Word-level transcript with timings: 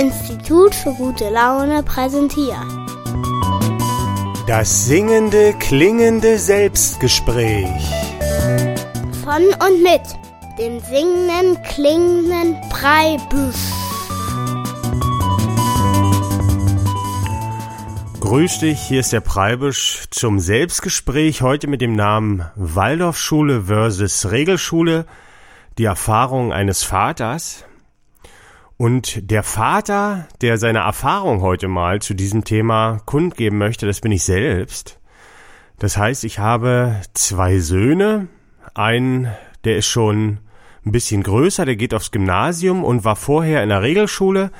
Institut 0.00 0.74
für 0.74 0.94
gute 0.94 1.28
Laune 1.28 1.82
präsentiert. 1.82 2.56
Das 4.46 4.86
singende, 4.86 5.52
klingende 5.58 6.38
Selbstgespräch. 6.38 7.68
Von 9.22 9.42
und 9.42 9.82
mit 9.82 10.00
dem 10.58 10.80
singenden, 10.80 11.62
klingenden 11.64 12.56
Breibüsch. 12.70 13.56
Grüß 18.20 18.60
dich, 18.60 18.80
hier 18.80 19.00
ist 19.00 19.12
der 19.12 19.20
Preibisch 19.20 20.04
zum 20.10 20.40
Selbstgespräch 20.40 21.42
heute 21.42 21.66
mit 21.66 21.82
dem 21.82 21.92
Namen 21.92 22.46
Waldorfschule 22.54 23.64
versus 23.64 24.30
Regelschule, 24.30 25.04
die 25.76 25.84
Erfahrung 25.84 26.54
eines 26.54 26.84
Vaters. 26.84 27.64
Und 28.80 29.30
der 29.30 29.42
Vater, 29.42 30.26
der 30.40 30.56
seine 30.56 30.78
Erfahrung 30.78 31.42
heute 31.42 31.68
mal 31.68 32.00
zu 32.00 32.14
diesem 32.14 32.44
Thema 32.44 33.02
kundgeben 33.04 33.58
möchte, 33.58 33.84
das 33.84 34.00
bin 34.00 34.10
ich 34.10 34.22
selbst. 34.22 34.98
Das 35.78 35.98
heißt, 35.98 36.24
ich 36.24 36.38
habe 36.38 36.96
zwei 37.12 37.58
Söhne. 37.58 38.28
Einen, 38.72 39.28
der 39.64 39.76
ist 39.76 39.86
schon 39.86 40.38
ein 40.86 40.92
bisschen 40.92 41.22
größer, 41.22 41.66
der 41.66 41.76
geht 41.76 41.92
aufs 41.92 42.10
Gymnasium 42.10 42.82
und 42.82 43.04
war 43.04 43.16
vorher 43.16 43.62
in 43.62 43.68
der 43.68 43.82
Regelschule. 43.82 44.50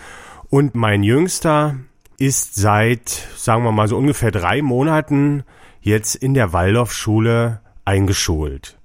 Und 0.51 0.75
mein 0.75 1.03
Jüngster 1.03 1.77
ist 2.19 2.57
seit, 2.57 3.09
sagen 3.37 3.65
wir 3.65 3.73
mal 3.73 3.89
so 3.89 3.97
ungefähr 3.97 4.33
drei 4.33 4.61
Monaten 4.61 5.45
jetzt 5.81 6.15
in 6.15 6.35
der 6.35 6.53
Waldorfschule 6.53 7.63
eingeschult. 7.87 8.80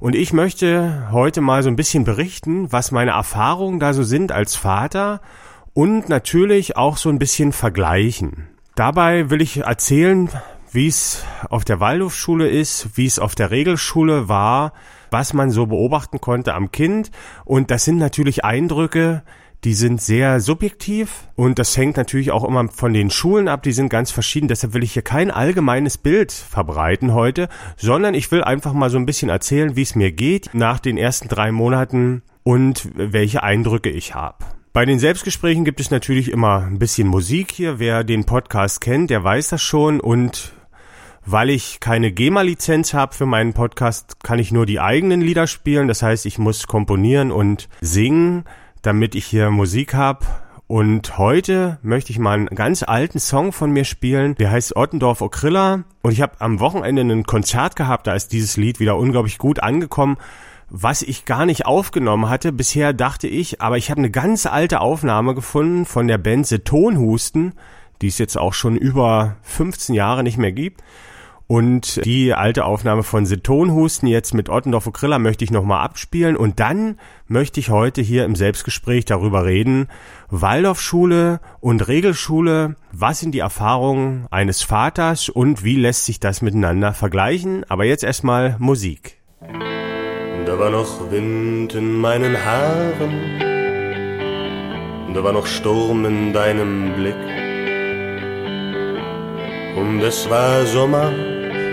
Und 0.00 0.14
ich 0.14 0.32
möchte 0.32 1.08
heute 1.12 1.42
mal 1.42 1.62
so 1.62 1.68
ein 1.68 1.76
bisschen 1.76 2.04
berichten, 2.04 2.72
was 2.72 2.90
meine 2.90 3.10
Erfahrungen 3.10 3.78
da 3.80 3.92
so 3.92 4.02
sind 4.02 4.32
als 4.32 4.56
Vater 4.56 5.20
und 5.74 6.08
natürlich 6.08 6.78
auch 6.78 6.96
so 6.96 7.10
ein 7.10 7.18
bisschen 7.18 7.52
vergleichen. 7.52 8.48
Dabei 8.74 9.28
will 9.28 9.42
ich 9.42 9.58
erzählen, 9.58 10.30
wie 10.72 10.86
es 10.86 11.22
auf 11.50 11.66
der 11.66 11.80
Waldorfschule 11.80 12.48
ist, 12.48 12.96
wie 12.96 13.04
es 13.04 13.18
auf 13.18 13.34
der 13.34 13.50
Regelschule 13.50 14.26
war, 14.26 14.72
was 15.10 15.34
man 15.34 15.50
so 15.50 15.66
beobachten 15.66 16.18
konnte 16.18 16.54
am 16.54 16.72
Kind. 16.72 17.10
Und 17.44 17.70
das 17.70 17.84
sind 17.84 17.98
natürlich 17.98 18.42
Eindrücke, 18.42 19.22
die 19.64 19.74
sind 19.74 20.00
sehr 20.00 20.40
subjektiv 20.40 21.28
und 21.36 21.58
das 21.58 21.76
hängt 21.76 21.96
natürlich 21.96 22.30
auch 22.30 22.44
immer 22.44 22.68
von 22.68 22.94
den 22.94 23.10
Schulen 23.10 23.48
ab, 23.48 23.62
die 23.62 23.72
sind 23.72 23.90
ganz 23.90 24.10
verschieden. 24.10 24.48
Deshalb 24.48 24.72
will 24.72 24.82
ich 24.82 24.92
hier 24.94 25.02
kein 25.02 25.30
allgemeines 25.30 25.98
Bild 25.98 26.32
verbreiten 26.32 27.12
heute, 27.12 27.48
sondern 27.76 28.14
ich 28.14 28.30
will 28.32 28.42
einfach 28.42 28.72
mal 28.72 28.88
so 28.88 28.96
ein 28.96 29.06
bisschen 29.06 29.28
erzählen, 29.28 29.76
wie 29.76 29.82
es 29.82 29.94
mir 29.94 30.12
geht 30.12 30.50
nach 30.54 30.78
den 30.78 30.96
ersten 30.96 31.28
drei 31.28 31.52
Monaten 31.52 32.22
und 32.42 32.88
welche 32.94 33.42
Eindrücke 33.42 33.90
ich 33.90 34.14
habe. 34.14 34.38
Bei 34.72 34.84
den 34.84 34.98
Selbstgesprächen 34.98 35.64
gibt 35.64 35.80
es 35.80 35.90
natürlich 35.90 36.30
immer 36.30 36.64
ein 36.64 36.78
bisschen 36.78 37.08
Musik 37.08 37.52
hier. 37.52 37.78
Wer 37.78 38.04
den 38.04 38.24
Podcast 38.24 38.80
kennt, 38.80 39.10
der 39.10 39.22
weiß 39.22 39.48
das 39.48 39.60
schon 39.60 40.00
und 40.00 40.52
weil 41.26 41.50
ich 41.50 41.80
keine 41.80 42.12
GEMA-Lizenz 42.12 42.94
habe 42.94 43.14
für 43.14 43.26
meinen 43.26 43.52
Podcast, 43.52 44.22
kann 44.22 44.38
ich 44.38 44.52
nur 44.52 44.64
die 44.64 44.80
eigenen 44.80 45.20
Lieder 45.20 45.46
spielen. 45.46 45.86
Das 45.86 46.02
heißt, 46.02 46.24
ich 46.24 46.38
muss 46.38 46.66
komponieren 46.66 47.30
und 47.30 47.68
singen 47.80 48.44
damit 48.82 49.14
ich 49.14 49.26
hier 49.26 49.50
Musik 49.50 49.94
habe. 49.94 50.26
Und 50.66 51.18
heute 51.18 51.78
möchte 51.82 52.12
ich 52.12 52.20
mal 52.20 52.34
einen 52.34 52.46
ganz 52.46 52.84
alten 52.84 53.18
Song 53.18 53.52
von 53.52 53.72
mir 53.72 53.84
spielen. 53.84 54.36
Der 54.36 54.52
heißt 54.52 54.76
Ottendorf 54.76 55.20
Okrilla. 55.20 55.82
Und 56.02 56.12
ich 56.12 56.20
habe 56.20 56.40
am 56.40 56.60
Wochenende 56.60 57.02
ein 57.02 57.24
Konzert 57.24 57.74
gehabt. 57.74 58.06
Da 58.06 58.14
ist 58.14 58.32
dieses 58.32 58.56
Lied 58.56 58.78
wieder 58.78 58.96
unglaublich 58.96 59.38
gut 59.38 59.62
angekommen. 59.62 60.16
Was 60.68 61.02
ich 61.02 61.24
gar 61.24 61.44
nicht 61.44 61.66
aufgenommen 61.66 62.28
hatte. 62.28 62.52
Bisher 62.52 62.92
dachte 62.92 63.26
ich, 63.26 63.60
aber 63.60 63.78
ich 63.78 63.90
habe 63.90 63.98
eine 63.98 64.10
ganz 64.10 64.46
alte 64.46 64.80
Aufnahme 64.80 65.34
gefunden 65.34 65.86
von 65.86 66.06
der 66.06 66.18
Band 66.18 66.46
The 66.46 66.60
Tonhusten, 66.60 67.54
die 68.00 68.06
es 68.06 68.18
jetzt 68.18 68.38
auch 68.38 68.54
schon 68.54 68.76
über 68.76 69.38
15 69.42 69.96
Jahre 69.96 70.22
nicht 70.22 70.38
mehr 70.38 70.52
gibt. 70.52 70.84
Und 71.50 72.04
die 72.04 72.32
alte 72.32 72.64
Aufnahme 72.64 73.02
von 73.02 73.26
Setonhusten 73.26 74.06
jetzt 74.06 74.34
mit 74.34 74.48
Ottendorf 74.48 74.86
und 74.86 74.92
Kriller 74.92 75.18
möchte 75.18 75.42
ich 75.42 75.50
nochmal 75.50 75.84
abspielen. 75.84 76.36
Und 76.36 76.60
dann 76.60 77.00
möchte 77.26 77.58
ich 77.58 77.70
heute 77.70 78.02
hier 78.02 78.24
im 78.24 78.36
Selbstgespräch 78.36 79.04
darüber 79.04 79.44
reden. 79.44 79.88
Waldorfschule 80.28 81.40
und 81.58 81.88
Regelschule. 81.88 82.76
Was 82.92 83.18
sind 83.18 83.32
die 83.32 83.40
Erfahrungen 83.40 84.28
eines 84.30 84.62
Vaters 84.62 85.28
und 85.28 85.64
wie 85.64 85.74
lässt 85.74 86.06
sich 86.06 86.20
das 86.20 86.40
miteinander 86.40 86.92
vergleichen? 86.92 87.64
Aber 87.68 87.84
jetzt 87.84 88.04
erstmal 88.04 88.54
Musik. 88.60 89.20
Da 90.46 90.56
war 90.56 90.70
noch 90.70 91.10
Wind 91.10 91.74
in 91.74 91.96
meinen 91.96 92.36
Haaren. 92.44 93.40
Da 95.14 95.24
war 95.24 95.32
noch 95.32 95.48
Sturm 95.48 96.04
in 96.04 96.32
deinem 96.32 96.94
Blick. 96.94 97.16
Und 99.76 100.00
es 100.00 100.30
war 100.30 100.64
Sommer 100.64 101.10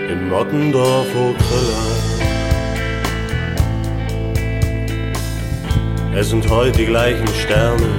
in 0.08 0.32
Ottendorf 0.32 1.08
Okrilla. 1.14 1.84
Es 6.14 6.30
sind 6.30 6.48
heute 6.48 6.78
die 6.78 6.86
gleichen 6.86 7.28
Sterne, 7.28 7.90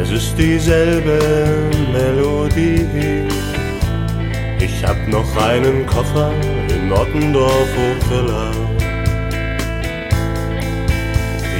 es 0.00 0.10
ist 0.10 0.36
dieselbe 0.38 1.18
Melodie. 1.92 3.28
Ich 4.58 4.84
hab 4.84 4.96
noch 5.08 5.36
einen 5.36 5.86
Koffer 5.86 6.32
in 6.68 6.90
Ottendorf 6.90 7.68
Okrilla. 7.90 8.50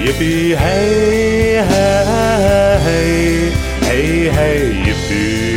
Yippie, 0.03 0.57
hey, 0.57 1.63
hey, 1.69 2.79
hey, 2.85 3.53
hey, 3.81 4.31
hey, 4.31 4.61
yippie, 4.85 5.54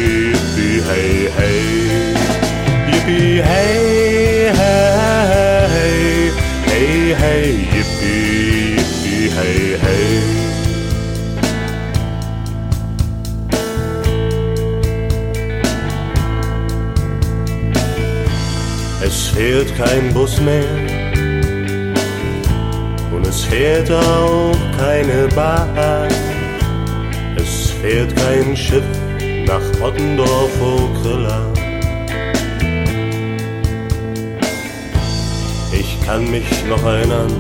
fährt 19.37 19.75
kein 19.77 20.11
Bus 20.15 20.41
mehr 20.41 20.65
und 23.13 23.27
es 23.27 23.43
fährt 23.43 23.91
auch 23.91 24.57
keine 24.79 25.27
Bahn. 25.35 26.09
Es 27.35 27.69
fährt 27.79 28.15
kein 28.15 28.57
Schiff 28.57 28.83
nach 29.45 29.61
Ottendorf, 29.79 30.51
Okrilla. 30.59 31.53
Ich 35.71 35.99
kann 36.03 36.31
mich 36.31 36.49
noch 36.67 36.83
erinnern, 36.83 37.31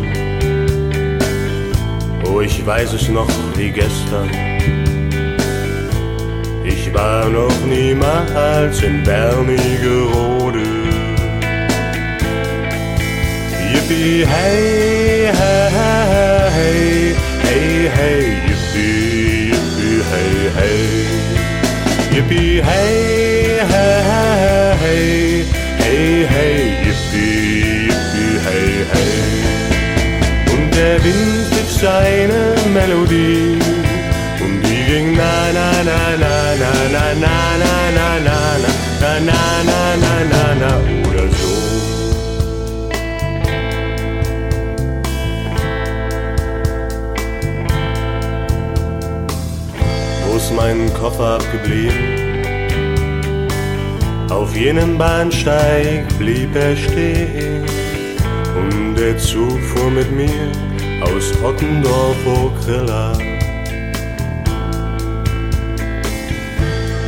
oh 2.27 2.41
ich 2.41 2.63
weiß 2.63 2.93
es 2.93 3.09
noch 3.09 3.29
wie 3.55 3.71
gestern. 3.71 4.29
Ich 6.63 6.93
war 6.93 7.27
noch 7.27 7.65
niemals 7.65 8.83
in 8.83 9.03
Wernigerode. 9.03 10.36
yippee, 13.73 14.25
hey, 14.25 15.31
hey, 15.39 15.69
hey, 16.57 17.15
hey, 17.45 17.89
hey, 17.97 18.21
yippee, 18.47 19.51
yippee, 19.51 19.99
hey, 20.11 20.33
hey, 20.57 20.81
yippee, 22.15 22.61
hey, 22.69 22.93
hey, 23.71 23.97
hey, 24.81 25.45
hey, 25.81 26.25
hey, 26.33 26.57
yippee, 26.85 27.87
yippee, 27.89 28.35
hey, 28.45 28.71
hey. 28.91 29.15
Und 30.53 30.67
der 30.75 30.97
Wind 31.03 31.45
gibt 31.51 31.71
seine 31.83 32.41
Melodie 32.73 33.59
und 34.43 34.57
die 34.65 34.83
ging 34.89 35.09
na, 35.15 35.35
na, 35.57 35.69
na, 35.89 35.99
na, 36.23 36.35
na, 36.61 36.73
na, 36.93 37.05
na. 37.23 37.56
Koffer 50.99 51.35
abgeblieben? 51.35 52.27
Auf 54.29 54.55
jenem 54.55 54.97
Bahnsteig 54.97 56.07
blieb 56.17 56.55
er 56.55 56.75
stehen 56.75 57.65
und 58.55 58.95
der 58.95 59.17
Zug 59.17 59.59
fuhr 59.59 59.91
mit 59.91 60.11
mir 60.11 60.51
aus 61.01 61.33
Ottendorf 61.43 62.17
Okrilla. 62.25 63.13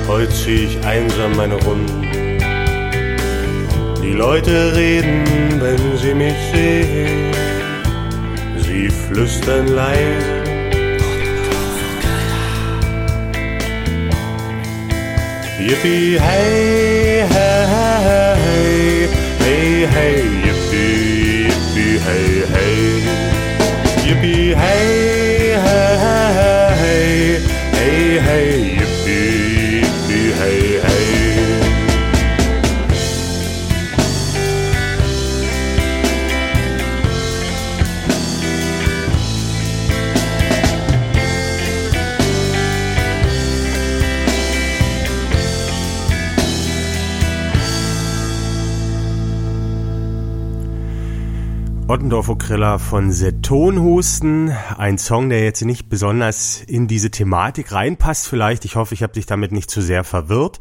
Heute 0.08 0.34
zieh 0.34 0.66
ich 0.66 0.86
einsam 0.86 1.36
meine 1.36 1.56
Runden. 1.56 2.02
Die 4.02 4.14
Leute 4.14 4.76
reden, 4.76 5.24
wenn 5.60 5.98
sie 5.98 6.14
mich 6.14 6.38
sehen. 6.54 7.34
Sie 8.58 8.90
flüstern 8.90 9.68
leise. 9.68 10.39
Yippee 15.60 16.18
Ottendorf 51.90 52.30
Okrilla 52.30 52.78
von 52.78 53.12
Setonhusten. 53.12 54.56
Ein 54.78 55.00
Song, 55.00 55.30
der 55.30 55.44
jetzt 55.44 55.66
nicht 55.66 55.90
besonders 55.90 56.62
in 56.68 56.88
diese 56.88 57.10
Thematik 57.10 57.72
reinpasst 57.72 58.28
vielleicht. 58.28 58.64
Ich 58.64 58.76
hoffe, 58.76 58.94
ich 58.94 59.02
habe 59.02 59.14
dich 59.14 59.26
damit 59.26 59.52
nicht 59.52 59.72
zu 59.72 59.82
sehr 59.82 60.04
verwirrt. 60.04 60.60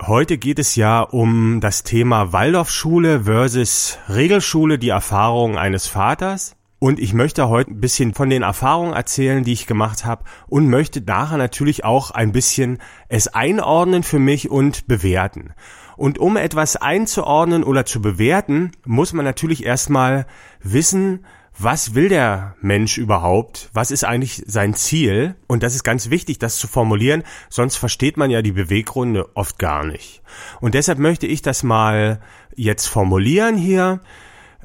Heute 0.00 0.38
geht 0.38 0.58
es 0.58 0.76
ja 0.76 1.02
um 1.02 1.60
das 1.60 1.82
Thema 1.82 2.32
Waldorfschule 2.32 3.24
versus 3.24 3.98
Regelschule, 4.08 4.78
die 4.78 4.88
Erfahrung 4.88 5.58
eines 5.58 5.88
Vaters. 5.88 6.56
Und 6.78 7.00
ich 7.00 7.12
möchte 7.12 7.50
heute 7.50 7.72
ein 7.72 7.80
bisschen 7.80 8.14
von 8.14 8.30
den 8.30 8.42
Erfahrungen 8.42 8.94
erzählen, 8.94 9.44
die 9.44 9.52
ich 9.52 9.66
gemacht 9.66 10.06
habe 10.06 10.24
und 10.46 10.70
möchte 10.70 11.02
nachher 11.02 11.36
natürlich 11.36 11.84
auch 11.84 12.12
ein 12.12 12.32
bisschen 12.32 12.78
es 13.10 13.28
einordnen 13.28 14.02
für 14.02 14.18
mich 14.18 14.50
und 14.50 14.86
bewerten. 14.86 15.52
Und 15.96 16.18
um 16.18 16.36
etwas 16.36 16.76
einzuordnen 16.76 17.64
oder 17.64 17.86
zu 17.86 18.02
bewerten, 18.02 18.72
muss 18.84 19.12
man 19.12 19.24
natürlich 19.24 19.64
erstmal 19.64 20.26
wissen, 20.62 21.24
was 21.56 21.94
will 21.94 22.08
der 22.08 22.56
Mensch 22.60 22.98
überhaupt? 22.98 23.70
Was 23.72 23.90
ist 23.90 24.04
eigentlich 24.04 24.42
sein 24.46 24.74
Ziel? 24.74 25.36
Und 25.46 25.62
das 25.62 25.74
ist 25.74 25.84
ganz 25.84 26.10
wichtig, 26.10 26.38
das 26.38 26.56
zu 26.56 26.66
formulieren, 26.66 27.22
sonst 27.48 27.76
versteht 27.76 28.16
man 28.16 28.30
ja 28.30 28.42
die 28.42 28.52
Beweggründe 28.52 29.36
oft 29.36 29.58
gar 29.58 29.84
nicht. 29.84 30.22
Und 30.60 30.74
deshalb 30.74 30.98
möchte 30.98 31.26
ich 31.26 31.42
das 31.42 31.62
mal 31.62 32.20
jetzt 32.56 32.86
formulieren 32.86 33.56
hier, 33.56 34.00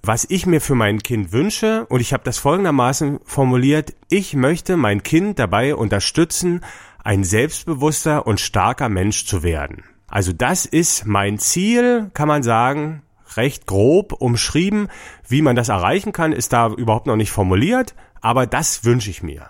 was 0.02 0.26
ich 0.30 0.46
mir 0.46 0.62
für 0.62 0.76
mein 0.76 1.04
Kind 1.04 1.32
wünsche. 1.32 1.86
Und 1.90 2.00
ich 2.00 2.14
habe 2.14 2.24
das 2.24 2.40
folgendermaßen 2.40 3.20
formuliert. 3.24 3.94
Ich 4.10 4.34
möchte 4.34 4.78
mein 4.78 5.04
Kind 5.04 5.38
dabei 5.38 5.76
unterstützen, 5.76 6.62
ein 7.04 7.24
selbstbewusster 7.24 8.26
und 8.26 8.40
starker 8.40 8.90
Mensch 8.90 9.26
zu 9.26 9.44
werden. 9.44 9.84
Also 10.10 10.34
das 10.34 10.66
ist 10.66 11.06
mein 11.06 11.38
Ziel, 11.40 12.10
kann 12.14 12.28
man 12.28 12.44
sagen, 12.44 13.04
recht 13.38 13.66
grob 13.66 14.14
umschrieben. 14.14 14.90
Wie 15.28 15.42
man 15.42 15.56
das 15.56 15.70
erreichen 15.70 16.14
kann, 16.14 16.32
ist 16.32 16.54
da 16.54 16.68
überhaupt 16.70 17.08
noch 17.08 17.16
nicht 17.16 17.32
formuliert, 17.32 17.96
aber 18.22 18.48
das 18.48 18.84
wünsche 18.86 19.10
ich 19.10 19.24
mir. 19.24 19.48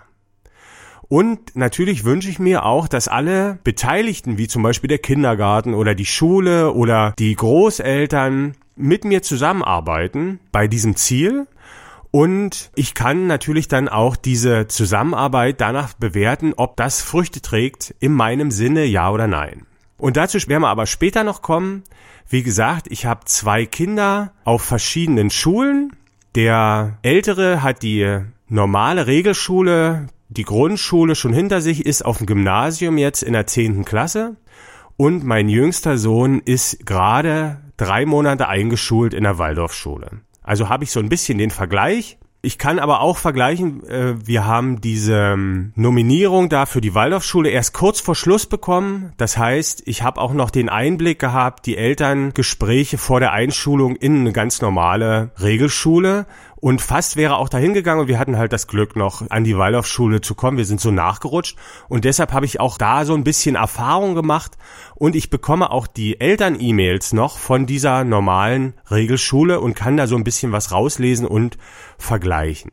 Und 1.08 1.56
natürlich 1.56 2.04
wünsche 2.04 2.30
ich 2.30 2.38
mir 2.38 2.64
auch, 2.64 2.86
dass 2.86 3.08
alle 3.08 3.58
Beteiligten, 3.64 4.38
wie 4.38 4.46
zum 4.46 4.62
Beispiel 4.62 4.86
der 4.86 4.98
Kindergarten 4.98 5.74
oder 5.74 5.96
die 5.96 6.06
Schule 6.06 6.72
oder 6.72 7.14
die 7.18 7.34
Großeltern, 7.34 8.54
mit 8.76 9.04
mir 9.04 9.20
zusammenarbeiten 9.22 10.38
bei 10.52 10.68
diesem 10.68 10.94
Ziel. 10.94 11.48
Und 12.12 12.70
ich 12.76 12.94
kann 12.94 13.26
natürlich 13.26 13.66
dann 13.66 13.88
auch 13.88 14.14
diese 14.14 14.68
Zusammenarbeit 14.68 15.60
danach 15.60 15.94
bewerten, 15.94 16.54
ob 16.56 16.76
das 16.76 17.02
Früchte 17.02 17.40
trägt, 17.40 17.94
in 17.98 18.12
meinem 18.12 18.52
Sinne 18.52 18.84
ja 18.84 19.10
oder 19.10 19.26
nein. 19.26 19.66
Und 20.00 20.16
dazu 20.16 20.38
werden 20.48 20.62
wir 20.62 20.68
aber 20.68 20.86
später 20.86 21.24
noch 21.24 21.42
kommen. 21.42 21.84
Wie 22.28 22.42
gesagt, 22.42 22.86
ich 22.90 23.06
habe 23.06 23.26
zwei 23.26 23.66
Kinder 23.66 24.32
auf 24.44 24.62
verschiedenen 24.62 25.30
Schulen. 25.30 25.92
Der 26.34 26.98
ältere 27.02 27.62
hat 27.62 27.82
die 27.82 28.20
normale 28.48 29.06
Regelschule, 29.06 30.06
die 30.28 30.44
Grundschule 30.44 31.14
schon 31.14 31.32
hinter 31.32 31.60
sich, 31.60 31.84
ist 31.84 32.04
auf 32.04 32.18
dem 32.18 32.26
Gymnasium 32.26 32.98
jetzt 32.98 33.22
in 33.22 33.32
der 33.32 33.46
zehnten 33.46 33.84
Klasse. 33.84 34.36
Und 34.96 35.24
mein 35.24 35.48
jüngster 35.48 35.98
Sohn 35.98 36.40
ist 36.44 36.86
gerade 36.86 37.60
drei 37.76 38.06
Monate 38.06 38.48
eingeschult 38.48 39.12
in 39.12 39.24
der 39.24 39.38
Waldorfschule. 39.38 40.20
Also 40.42 40.68
habe 40.68 40.84
ich 40.84 40.92
so 40.92 41.00
ein 41.00 41.08
bisschen 41.08 41.38
den 41.38 41.50
Vergleich. 41.50 42.18
Ich 42.42 42.56
kann 42.56 42.78
aber 42.78 43.02
auch 43.02 43.18
vergleichen, 43.18 43.86
äh, 43.86 44.14
wir 44.26 44.46
haben 44.46 44.80
diese 44.80 45.32
ähm, 45.34 45.72
Nominierung 45.76 46.48
da 46.48 46.64
für 46.64 46.80
die 46.80 46.94
Waldorfschule 46.94 47.50
erst 47.50 47.74
kurz 47.74 48.00
vor 48.00 48.14
Schluss 48.14 48.46
bekommen. 48.46 49.12
Das 49.18 49.36
heißt, 49.36 49.82
ich 49.84 50.02
habe 50.02 50.18
auch 50.22 50.32
noch 50.32 50.50
den 50.50 50.70
Einblick 50.70 51.18
gehabt, 51.18 51.66
die 51.66 51.76
Elterngespräche 51.76 52.96
vor 52.96 53.20
der 53.20 53.32
Einschulung 53.32 53.94
in 53.94 54.20
eine 54.20 54.32
ganz 54.32 54.62
normale 54.62 55.32
Regelschule. 55.38 56.24
Und 56.60 56.82
fast 56.82 57.16
wäre 57.16 57.36
auch 57.36 57.48
dahin 57.48 57.72
gegangen 57.72 58.06
wir 58.06 58.18
hatten 58.18 58.36
halt 58.36 58.52
das 58.52 58.66
Glück 58.66 58.94
noch 58.94 59.30
an 59.30 59.44
die 59.44 59.56
Waldorfschule 59.56 60.20
zu 60.20 60.34
kommen. 60.34 60.58
Wir 60.58 60.66
sind 60.66 60.80
so 60.80 60.90
nachgerutscht 60.90 61.56
und 61.88 62.04
deshalb 62.04 62.32
habe 62.32 62.44
ich 62.44 62.60
auch 62.60 62.76
da 62.76 63.06
so 63.06 63.14
ein 63.14 63.24
bisschen 63.24 63.54
Erfahrung 63.54 64.14
gemacht 64.14 64.58
und 64.94 65.16
ich 65.16 65.30
bekomme 65.30 65.70
auch 65.70 65.86
die 65.86 66.20
Eltern-E-Mails 66.20 67.14
noch 67.14 67.38
von 67.38 67.64
dieser 67.64 68.04
normalen 68.04 68.74
Regelschule 68.90 69.60
und 69.60 69.74
kann 69.74 69.96
da 69.96 70.06
so 70.06 70.16
ein 70.16 70.24
bisschen 70.24 70.52
was 70.52 70.70
rauslesen 70.70 71.26
und 71.26 71.56
vergleichen. 71.96 72.72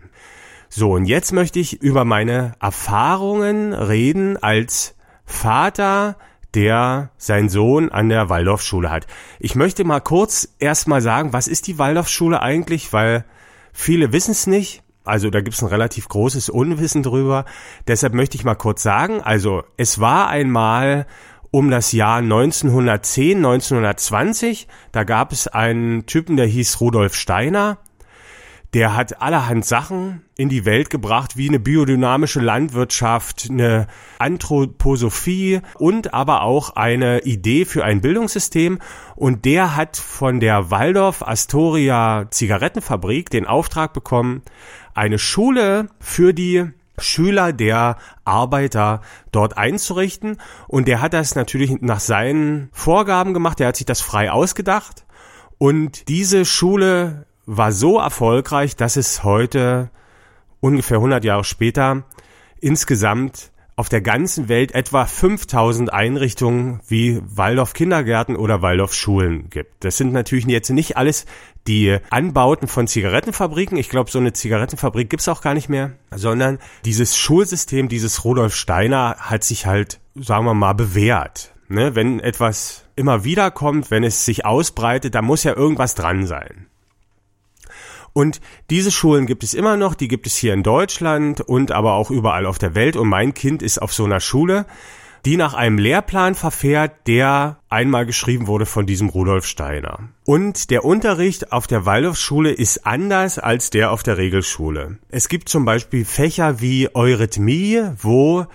So, 0.70 0.92
und 0.92 1.06
jetzt 1.06 1.32
möchte 1.32 1.60
ich 1.60 1.82
über 1.82 2.04
meine 2.04 2.54
Erfahrungen 2.60 3.72
reden 3.72 4.36
als 4.36 4.96
Vater, 5.26 6.18
der 6.54 7.12
seinen 7.18 7.48
Sohn 7.48 7.90
an 7.90 8.10
der 8.10 8.30
Waldorfschule 8.30 8.90
hat. 8.90 9.08
Ich 9.40 9.56
möchte 9.56 9.86
mal 9.86 10.02
kurz 10.02 10.56
erstmal 10.60 11.02
sagen, 11.02 11.32
was 11.32 11.48
ist 11.48 11.68
die 11.68 11.78
Waldorfschule 11.78 12.42
eigentlich, 12.42 12.92
weil 12.92 13.24
viele 13.78 14.12
wissen 14.12 14.32
es 14.32 14.48
nicht. 14.48 14.82
Also 15.06 15.30
da 15.30 15.40
gibt 15.40 15.56
es 15.56 15.62
ein 15.62 15.70
relativ 15.70 16.10
großes 16.10 16.50
Unwissen 16.50 17.04
drüber. 17.04 17.46
Deshalb 17.88 18.14
möchte 18.14 18.36
ich 18.36 18.44
mal 18.44 18.56
kurz 18.56 18.84
sagen, 18.84 19.22
also 19.22 19.64
es 19.78 20.00
war 20.00 20.28
einmal 20.28 21.06
um 21.52 21.70
das 21.70 21.94
Jahr 21.94 22.18
1910, 22.18 23.38
1920, 23.38 24.68
da 24.92 25.06
gab 25.06 25.32
es 25.32 25.48
einen 25.48 26.06
Typen, 26.08 26.36
der 26.36 26.48
hieß 26.48 26.82
Rudolf 26.82 27.16
Steiner, 27.16 27.78
der 28.78 28.96
hat 28.96 29.24
allerhand 29.24 29.66
Sachen 29.66 30.22
in 30.38 30.50
die 30.50 30.64
Welt 30.64 30.92
gebracht, 30.92 31.36
wie 31.36 31.50
eine 31.50 31.58
biodynamische 31.58 32.40
Landwirtschaft, 32.40 33.48
eine 33.50 33.88
Anthroposophie 34.20 35.62
und 35.80 36.14
aber 36.14 36.44
auch 36.44 36.76
eine 36.76 37.22
Idee 37.22 37.66
für 37.66 37.84
ein 37.84 38.02
Bildungssystem. 38.02 38.78
Und 39.16 39.46
der 39.46 39.76
hat 39.76 39.98
von 39.98 40.40
der 40.40 40.70
Waldorf 40.70 41.28
Astoria 41.28 42.28
Zigarettenfabrik 42.30 43.32
den 43.32 43.48
Auftrag 43.48 43.94
bekommen, 43.94 44.44
eine 44.94 45.18
Schule 45.18 45.88
für 46.00 46.36
die 46.36 46.66
Schüler 47.00 47.54
der 47.54 47.98
Arbeiter 48.26 49.02
dort 49.32 49.58
einzurichten. 49.58 50.38
Und 50.68 50.88
der 50.88 51.02
hat 51.02 51.14
das 51.14 51.34
natürlich 51.34 51.82
nach 51.82 52.00
seinen 52.00 52.70
Vorgaben 52.74 53.34
gemacht. 53.34 53.58
Der 53.58 53.70
hat 53.70 53.78
sich 53.78 53.88
das 53.88 54.02
frei 54.02 54.32
ausgedacht. 54.32 55.08
Und 55.58 56.10
diese 56.10 56.46
Schule 56.46 57.26
war 57.48 57.72
so 57.72 57.98
erfolgreich, 57.98 58.76
dass 58.76 58.98
es 58.98 59.24
heute, 59.24 59.90
ungefähr 60.60 60.98
100 60.98 61.24
Jahre 61.24 61.44
später, 61.44 62.04
insgesamt 62.60 63.52
auf 63.78 63.90
der 63.90 64.02
ganzen 64.02 64.50
Welt 64.50 64.74
etwa 64.74 65.06
5000 65.06 65.94
Einrichtungen 65.94 66.82
wie 66.88 67.22
Waldorf 67.24 67.74
Kindergärten 67.74 68.36
oder 68.36 68.64
Waldorf 68.64 68.94
Schulen 68.94 69.50
gibt. 69.50 69.86
Das 69.86 69.98
sind 69.98 70.14
natürlich 70.14 70.46
jetzt 70.48 70.72
nicht 70.72 70.98
alles 70.98 71.26
die 71.68 71.98
Anbauten 72.10 72.68
von 72.68 72.88
Zigarettenfabriken. 72.88 73.78
Ich 73.78 73.90
glaube, 73.90 74.10
so 74.10 74.18
eine 74.18 74.34
Zigarettenfabrik 74.34 75.10
gibt's 75.10 75.28
auch 75.30 75.42
gar 75.42 75.54
nicht 75.54 75.70
mehr, 75.70 75.92
sondern 76.14 76.58
dieses 76.86 77.16
Schulsystem, 77.16 77.88
dieses 77.88 78.26
Rudolf 78.26 78.56
Steiner 78.56 79.16
hat 79.20 79.44
sich 79.44 79.68
halt, 79.68 80.00
sagen 80.16 80.46
wir 80.46 80.56
mal, 80.56 80.74
bewährt. 80.74 81.54
Ne? 81.70 81.94
Wenn 81.94 82.20
etwas 82.20 82.86
immer 82.96 83.24
wieder 83.24 83.52
kommt, 83.52 83.92
wenn 83.92 84.04
es 84.04 84.26
sich 84.26 84.44
ausbreitet, 84.44 85.14
da 85.14 85.22
muss 85.22 85.44
ja 85.44 85.56
irgendwas 85.56 85.94
dran 85.94 86.26
sein. 86.26 86.66
Und 88.18 88.42
diese 88.72 88.90
Schulen 88.90 89.28
gibt 89.28 89.44
es 89.44 89.54
immer 89.54 89.78
noch, 89.78 89.94
die 89.94 90.08
gibt 90.08 90.26
es 90.26 90.36
hier 90.36 90.52
in 90.52 90.64
Deutschland 90.64 91.40
und 91.40 91.72
aber 91.72 91.94
auch 91.94 92.10
überall 92.10 92.48
auf 92.48 92.58
der 92.58 92.74
Welt. 92.74 92.96
Und 92.96 93.10
mein 93.10 93.36
Kind 93.36 93.62
ist 93.62 93.80
auf 93.80 93.94
so 93.94 94.06
einer 94.06 94.22
Schule, 94.22 94.66
die 95.24 95.38
nach 95.38 95.54
einem 95.54 95.78
Lehrplan 95.78 96.34
verfährt, 96.34 96.94
der 97.06 97.60
einmal 97.70 98.08
geschrieben 98.08 98.48
wurde 98.48 98.66
von 98.66 98.88
diesem 98.88 99.10
Rudolf 99.10 99.46
Steiner. 99.46 100.00
Und 100.26 100.72
der 100.72 100.84
Unterricht 100.84 101.52
auf 101.52 101.68
der 101.68 101.86
Waldorfschule 101.86 102.52
ist 102.52 102.88
anders 102.88 103.38
als 103.38 103.70
der 103.70 103.92
auf 103.92 104.02
der 104.02 104.18
Regelschule. 104.18 104.98
Es 105.10 105.30
gibt 105.30 105.48
zum 105.48 105.64
Beispiel 105.64 106.04
Fächer 106.04 106.60
wie 106.60 106.90
Eurythmie, 106.96 107.84
wo 108.02 108.48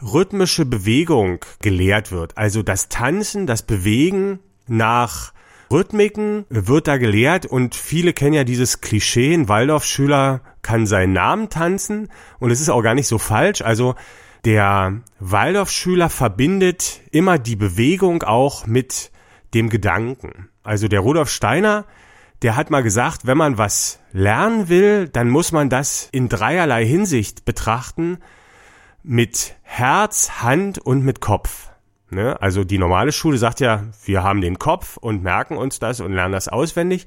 rhythmische 0.00 0.64
Bewegung 0.64 1.44
gelehrt 1.60 2.10
wird. 2.10 2.38
Also 2.38 2.62
das 2.62 2.88
Tanzen, 2.88 3.46
das 3.46 3.64
Bewegen 3.64 4.38
nach 4.66 5.34
Rhythmiken 5.72 6.46
wird 6.48 6.88
da 6.88 6.96
gelehrt 6.96 7.46
und 7.46 7.74
viele 7.74 8.12
kennen 8.12 8.34
ja 8.34 8.44
dieses 8.44 8.80
Klischee, 8.80 9.34
ein 9.34 9.48
Waldorfschüler 9.48 10.40
kann 10.62 10.86
seinen 10.86 11.12
Namen 11.12 11.48
tanzen 11.48 12.08
und 12.38 12.50
es 12.50 12.60
ist 12.60 12.70
auch 12.70 12.82
gar 12.82 12.94
nicht 12.94 13.06
so 13.06 13.18
falsch. 13.18 13.62
Also 13.62 13.94
Der 14.44 15.02
Waldorfschüler 15.18 16.08
verbindet 16.08 17.02
immer 17.10 17.38
die 17.38 17.56
Bewegung 17.56 18.22
auch 18.22 18.66
mit 18.66 19.10
dem 19.52 19.68
Gedanken. 19.68 20.48
Also 20.62 20.88
der 20.88 21.00
Rudolf 21.00 21.28
Steiner, 21.28 21.84
der 22.40 22.56
hat 22.56 22.70
mal 22.70 22.82
gesagt, 22.82 23.26
wenn 23.26 23.36
man 23.36 23.58
was 23.58 24.00
lernen 24.12 24.70
will, 24.70 25.08
dann 25.08 25.28
muss 25.28 25.52
man 25.52 25.68
das 25.68 26.08
in 26.12 26.30
dreierlei 26.30 26.86
Hinsicht 26.86 27.44
betrachten, 27.44 28.18
mit 29.02 29.56
Herz, 29.62 30.42
Hand 30.42 30.78
und 30.78 31.04
mit 31.04 31.20
Kopf. 31.20 31.69
Ne? 32.10 32.40
Also 32.40 32.64
die 32.64 32.78
normale 32.78 33.12
Schule 33.12 33.38
sagt 33.38 33.60
ja, 33.60 33.84
wir 34.04 34.22
haben 34.22 34.40
den 34.40 34.58
Kopf 34.58 34.96
und 34.96 35.22
merken 35.22 35.56
uns 35.56 35.78
das 35.78 36.00
und 36.00 36.12
lernen 36.12 36.32
das 36.32 36.48
auswendig. 36.48 37.06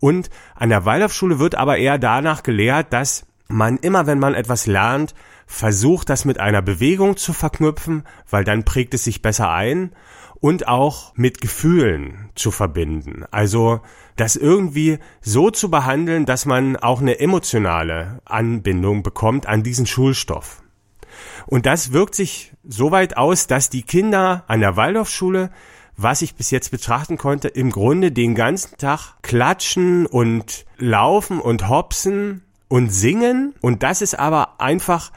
Und 0.00 0.30
an 0.54 0.68
der 0.68 0.84
Waldorfschule 0.84 1.38
wird 1.38 1.54
aber 1.54 1.78
eher 1.78 1.98
danach 1.98 2.42
gelehrt, 2.42 2.92
dass 2.92 3.26
man 3.48 3.76
immer, 3.78 4.06
wenn 4.06 4.18
man 4.18 4.34
etwas 4.34 4.66
lernt, 4.66 5.14
versucht, 5.46 6.08
das 6.08 6.24
mit 6.24 6.40
einer 6.40 6.62
Bewegung 6.62 7.16
zu 7.16 7.32
verknüpfen, 7.32 8.04
weil 8.30 8.44
dann 8.44 8.64
prägt 8.64 8.94
es 8.94 9.04
sich 9.04 9.22
besser 9.22 9.50
ein 9.50 9.94
und 10.40 10.68
auch 10.68 11.12
mit 11.16 11.40
Gefühlen 11.40 12.30
zu 12.34 12.50
verbinden. 12.50 13.24
Also 13.30 13.80
das 14.16 14.36
irgendwie 14.36 14.98
so 15.20 15.50
zu 15.50 15.70
behandeln, 15.70 16.26
dass 16.26 16.46
man 16.46 16.76
auch 16.76 17.00
eine 17.00 17.18
emotionale 17.18 18.20
Anbindung 18.24 19.02
bekommt 19.02 19.46
an 19.46 19.62
diesen 19.62 19.86
Schulstoff. 19.86 20.63
Und 21.46 21.66
das 21.66 21.92
wirkt 21.92 22.14
sich 22.14 22.52
so 22.66 22.90
weit 22.90 23.16
aus, 23.16 23.46
dass 23.46 23.70
die 23.70 23.82
Kinder 23.82 24.44
an 24.46 24.60
der 24.60 24.76
Waldorfschule, 24.76 25.50
was 25.96 26.22
ich 26.22 26.34
bis 26.34 26.50
jetzt 26.50 26.70
betrachten 26.70 27.18
konnte, 27.18 27.48
im 27.48 27.70
Grunde 27.70 28.10
den 28.10 28.34
ganzen 28.34 28.76
Tag 28.78 29.16
klatschen 29.22 30.06
und 30.06 30.64
laufen 30.78 31.40
und 31.40 31.68
hopsen 31.68 32.42
und 32.68 32.90
singen. 32.90 33.54
Und 33.60 33.82
das 33.82 34.02
ist 34.02 34.18
aber 34.18 34.60
einfach 34.60 35.12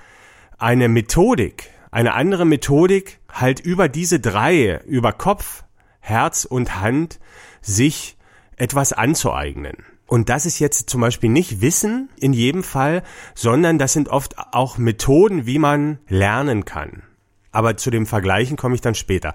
eine 0.57 0.89
Methodik, 0.89 1.69
eine 1.91 2.13
andere 2.13 2.45
Methodik, 2.45 3.19
halt 3.29 3.59
über 3.59 3.89
diese 3.89 4.19
drei, 4.19 4.81
über 4.85 5.13
Kopf, 5.13 5.63
Herz 5.99 6.45
und 6.45 6.79
Hand, 6.81 7.19
sich 7.61 8.17
etwas 8.55 8.93
anzueignen. 8.93 9.77
Und 10.07 10.29
das 10.29 10.45
ist 10.45 10.59
jetzt 10.59 10.89
zum 10.89 11.01
Beispiel 11.01 11.29
nicht 11.29 11.61
Wissen 11.61 12.09
in 12.17 12.31
jedem 12.31 12.63
Fall, 12.63 13.03
sondern 13.35 13.77
das 13.77 13.93
sind 13.93 14.07
oft 14.07 14.37
auch 14.37 14.77
Methoden, 14.77 15.45
wie 15.45 15.59
man 15.59 15.99
lernen 16.07 16.63
kann. 16.63 17.03
Aber 17.51 17.75
zu 17.75 17.91
dem 17.91 18.05
Vergleichen 18.05 18.55
komme 18.55 18.75
ich 18.75 18.81
dann 18.81 18.95
später. 18.95 19.33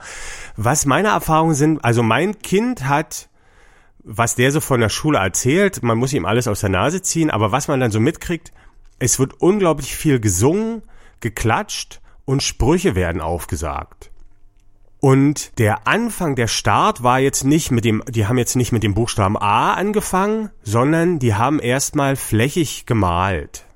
Was 0.56 0.86
meine 0.86 1.08
Erfahrungen 1.08 1.54
sind, 1.54 1.84
also 1.84 2.02
mein 2.02 2.38
Kind 2.38 2.88
hat, 2.88 3.28
was 4.02 4.34
der 4.34 4.50
so 4.50 4.60
von 4.60 4.80
der 4.80 4.88
Schule 4.88 5.18
erzählt, 5.18 5.82
man 5.82 5.98
muss 5.98 6.12
ihm 6.12 6.24
alles 6.24 6.48
aus 6.48 6.60
der 6.60 6.70
Nase 6.70 7.02
ziehen, 7.02 7.30
aber 7.30 7.52
was 7.52 7.68
man 7.68 7.78
dann 7.78 7.90
so 7.90 8.00
mitkriegt, 8.00 8.52
es 8.98 9.18
wird 9.18 9.40
unglaublich 9.40 9.94
viel 9.94 10.20
gesungen, 10.20 10.82
geklatscht 11.20 12.00
und 12.24 12.42
Sprüche 12.42 12.94
werden 12.94 13.20
aufgesagt. 13.20 14.11
Und 15.04 15.58
der 15.58 15.88
Anfang, 15.88 16.36
der 16.36 16.46
Start 16.46 17.02
war 17.02 17.18
jetzt 17.18 17.42
nicht 17.42 17.72
mit 17.72 17.84
dem, 17.84 18.04
die 18.08 18.28
haben 18.28 18.38
jetzt 18.38 18.54
nicht 18.54 18.70
mit 18.70 18.84
dem 18.84 18.94
Buchstaben 18.94 19.36
A 19.36 19.74
angefangen, 19.74 20.50
sondern 20.62 21.18
die 21.18 21.34
haben 21.34 21.58
erstmal 21.58 22.14
flächig 22.14 22.86
gemalt. 22.86 23.66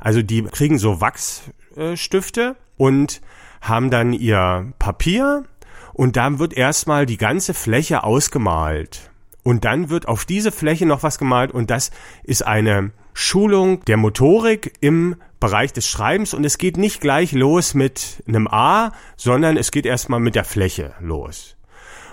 Also 0.00 0.22
die 0.22 0.42
kriegen 0.42 0.76
so 0.76 1.00
Wachsstifte 1.00 2.56
und 2.76 3.20
haben 3.60 3.92
dann 3.92 4.12
ihr 4.12 4.72
Papier 4.80 5.44
und 5.92 6.16
dann 6.16 6.40
wird 6.40 6.52
erstmal 6.52 7.06
die 7.06 7.16
ganze 7.16 7.54
Fläche 7.54 8.02
ausgemalt. 8.02 9.12
Und 9.44 9.64
dann 9.64 9.88
wird 9.88 10.08
auf 10.08 10.24
diese 10.24 10.50
Fläche 10.50 10.84
noch 10.84 11.04
was 11.04 11.18
gemalt 11.18 11.52
und 11.52 11.70
das 11.70 11.92
ist 12.24 12.44
eine 12.44 12.90
Schulung 13.12 13.84
der 13.84 13.98
Motorik 13.98 14.72
im 14.80 15.14
Bereich 15.44 15.74
des 15.74 15.86
Schreibens 15.86 16.32
und 16.32 16.42
es 16.44 16.56
geht 16.56 16.78
nicht 16.78 17.02
gleich 17.02 17.32
los 17.32 17.74
mit 17.74 18.22
einem 18.26 18.48
A, 18.48 18.92
sondern 19.18 19.58
es 19.58 19.72
geht 19.72 19.84
erstmal 19.84 20.18
mit 20.18 20.36
der 20.36 20.44
Fläche 20.44 20.94
los. 21.00 21.58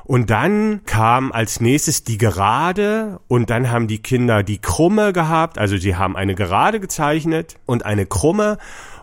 Und 0.04 0.30
dann 0.30 0.82
kam 0.86 1.32
als 1.32 1.62
nächstes 1.62 2.04
die 2.04 2.18
Gerade 2.18 3.22
und 3.30 3.50
dann 3.50 3.72
haben 3.72 3.88
die 3.88 4.00
Kinder 4.00 4.44
die 4.44 4.60
Krumme 4.60 5.14
gehabt, 5.14 5.58
also 5.58 5.78
sie 5.78 5.96
haben 5.96 6.18
eine 6.18 6.36
Gerade 6.36 6.82
gezeichnet 6.82 7.56
und 7.66 7.86
eine 7.86 8.06
Krumme 8.06 8.58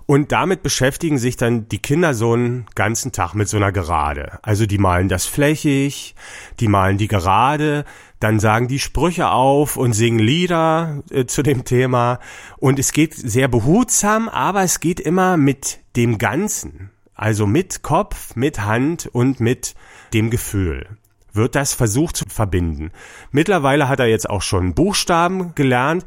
und 0.08 0.32
damit 0.32 0.62
beschäftigen 0.62 1.18
sich 1.18 1.36
dann 1.36 1.68
die 1.68 1.80
Kinder 1.80 2.14
so 2.14 2.32
einen 2.32 2.64
ganzen 2.74 3.12
Tag 3.12 3.34
mit 3.34 3.46
so 3.46 3.58
einer 3.58 3.72
Gerade. 3.72 4.38
Also 4.40 4.64
die 4.64 4.78
malen 4.78 5.10
das 5.10 5.26
flächig, 5.26 6.14
die 6.60 6.68
malen 6.68 6.96
die 6.96 7.08
Gerade, 7.08 7.84
dann 8.18 8.40
sagen 8.40 8.68
die 8.68 8.78
Sprüche 8.78 9.28
auf 9.28 9.76
und 9.76 9.92
singen 9.92 10.18
Lieder 10.18 11.02
äh, 11.10 11.26
zu 11.26 11.42
dem 11.42 11.66
Thema. 11.66 12.20
Und 12.56 12.78
es 12.78 12.92
geht 12.92 13.12
sehr 13.16 13.48
behutsam, 13.48 14.30
aber 14.30 14.62
es 14.62 14.80
geht 14.80 14.98
immer 14.98 15.36
mit 15.36 15.80
dem 15.94 16.16
Ganzen. 16.16 16.88
Also 17.14 17.46
mit 17.46 17.82
Kopf, 17.82 18.34
mit 18.34 18.60
Hand 18.60 19.10
und 19.12 19.40
mit 19.40 19.74
dem 20.14 20.30
Gefühl 20.30 20.86
wird 21.34 21.54
das 21.54 21.74
versucht 21.74 22.16
zu 22.16 22.24
verbinden. 22.26 22.92
Mittlerweile 23.30 23.88
hat 23.88 24.00
er 24.00 24.06
jetzt 24.06 24.28
auch 24.28 24.42
schon 24.42 24.74
Buchstaben 24.74 25.54
gelernt. 25.54 26.06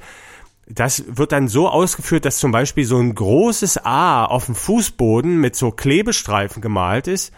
Das 0.73 1.03
wird 1.07 1.31
dann 1.31 1.47
so 1.47 1.69
ausgeführt, 1.69 2.25
dass 2.25 2.37
zum 2.37 2.51
Beispiel 2.51 2.85
so 2.85 2.97
ein 2.97 3.13
großes 3.13 3.85
A 3.85 4.25
auf 4.25 4.45
dem 4.45 4.55
Fußboden 4.55 5.37
mit 5.37 5.55
so 5.55 5.71
Klebestreifen 5.71 6.61
gemalt 6.61 7.07
ist 7.07 7.33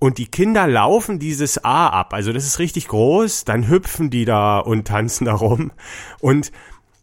und 0.00 0.16
die 0.16 0.26
Kinder 0.26 0.66
laufen 0.66 1.18
dieses 1.18 1.62
A 1.62 1.88
ab. 1.88 2.14
Also 2.14 2.32
das 2.32 2.46
ist 2.46 2.58
richtig 2.58 2.88
groß. 2.88 3.44
Dann 3.44 3.68
hüpfen 3.68 4.08
die 4.08 4.24
da 4.24 4.58
und 4.58 4.88
tanzen 4.88 5.26
da 5.26 5.34
rum. 5.34 5.72
Und 6.20 6.52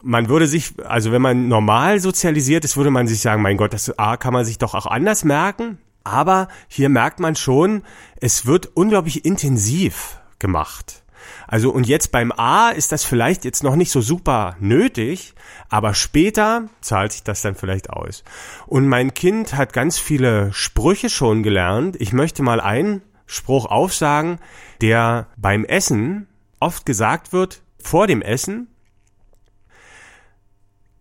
man 0.01 0.29
würde 0.29 0.47
sich, 0.47 0.73
also 0.83 1.11
wenn 1.11 1.21
man 1.21 1.47
normal 1.47 1.99
sozialisiert 1.99 2.65
ist, 2.65 2.75
würde 2.75 2.89
man 2.89 3.07
sich 3.07 3.21
sagen, 3.21 3.43
mein 3.43 3.57
Gott, 3.57 3.73
das 3.73 3.97
A 3.99 4.17
kann 4.17 4.33
man 4.33 4.45
sich 4.45 4.57
doch 4.57 4.73
auch 4.73 4.87
anders 4.87 5.23
merken. 5.23 5.77
Aber 6.03 6.47
hier 6.67 6.89
merkt 6.89 7.19
man 7.19 7.35
schon, 7.35 7.83
es 8.19 8.47
wird 8.47 8.65
unglaublich 8.73 9.25
intensiv 9.25 10.19
gemacht. 10.39 11.03
Also 11.47 11.71
und 11.71 11.87
jetzt 11.87 12.11
beim 12.11 12.31
A 12.31 12.69
ist 12.69 12.91
das 12.91 13.03
vielleicht 13.03 13.45
jetzt 13.45 13.63
noch 13.63 13.75
nicht 13.75 13.91
so 13.91 14.01
super 14.01 14.55
nötig, 14.59 15.33
aber 15.69 15.93
später 15.93 16.69
zahlt 16.81 17.11
sich 17.11 17.23
das 17.23 17.41
dann 17.41 17.55
vielleicht 17.55 17.89
aus. 17.89 18.23
Und 18.65 18.87
mein 18.87 19.13
Kind 19.13 19.55
hat 19.55 19.73
ganz 19.73 19.97
viele 19.97 20.51
Sprüche 20.53 21.09
schon 21.09 21.43
gelernt. 21.43 21.95
Ich 21.99 22.13
möchte 22.13 22.43
mal 22.43 22.59
einen 22.59 23.01
Spruch 23.25 23.65
aufsagen, 23.65 24.39
der 24.81 25.27
beim 25.37 25.65
Essen 25.65 26.27
oft 26.59 26.85
gesagt 26.85 27.33
wird, 27.33 27.61
vor 27.77 28.07
dem 28.07 28.21
Essen. 28.21 28.67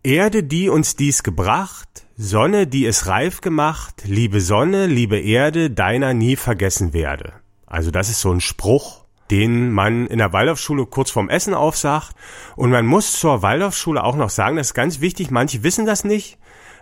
Erde, 0.03 0.43
die 0.43 0.69
uns 0.69 0.95
dies 0.95 1.23
gebracht, 1.23 2.05
Sonne, 2.15 2.65
die 2.65 2.85
es 2.85 3.07
reif 3.07 3.41
gemacht, 3.41 4.03
liebe 4.05 4.41
Sonne, 4.41 4.87
liebe 4.87 5.19
Erde, 5.19 5.69
deiner 5.69 6.13
nie 6.13 6.35
vergessen 6.35 6.93
werde. 6.93 7.33
Also 7.65 7.91
das 7.91 8.09
ist 8.09 8.21
so 8.21 8.31
ein 8.31 8.41
Spruch, 8.41 9.05
den 9.31 9.71
man 9.71 10.07
in 10.07 10.17
der 10.17 10.33
Waldorfschule 10.33 10.85
kurz 10.85 11.11
vorm 11.11 11.29
Essen 11.29 11.53
aufsagt. 11.53 12.15
Und 12.55 12.71
man 12.71 12.85
muss 12.85 13.13
zur 13.13 13.41
Waldorfschule 13.41 14.03
auch 14.03 14.15
noch 14.15 14.29
sagen, 14.29 14.57
das 14.57 14.67
ist 14.67 14.73
ganz 14.73 15.01
wichtig, 15.01 15.31
manche 15.31 15.63
wissen 15.63 15.85
das 15.85 16.03
nicht. 16.03 16.37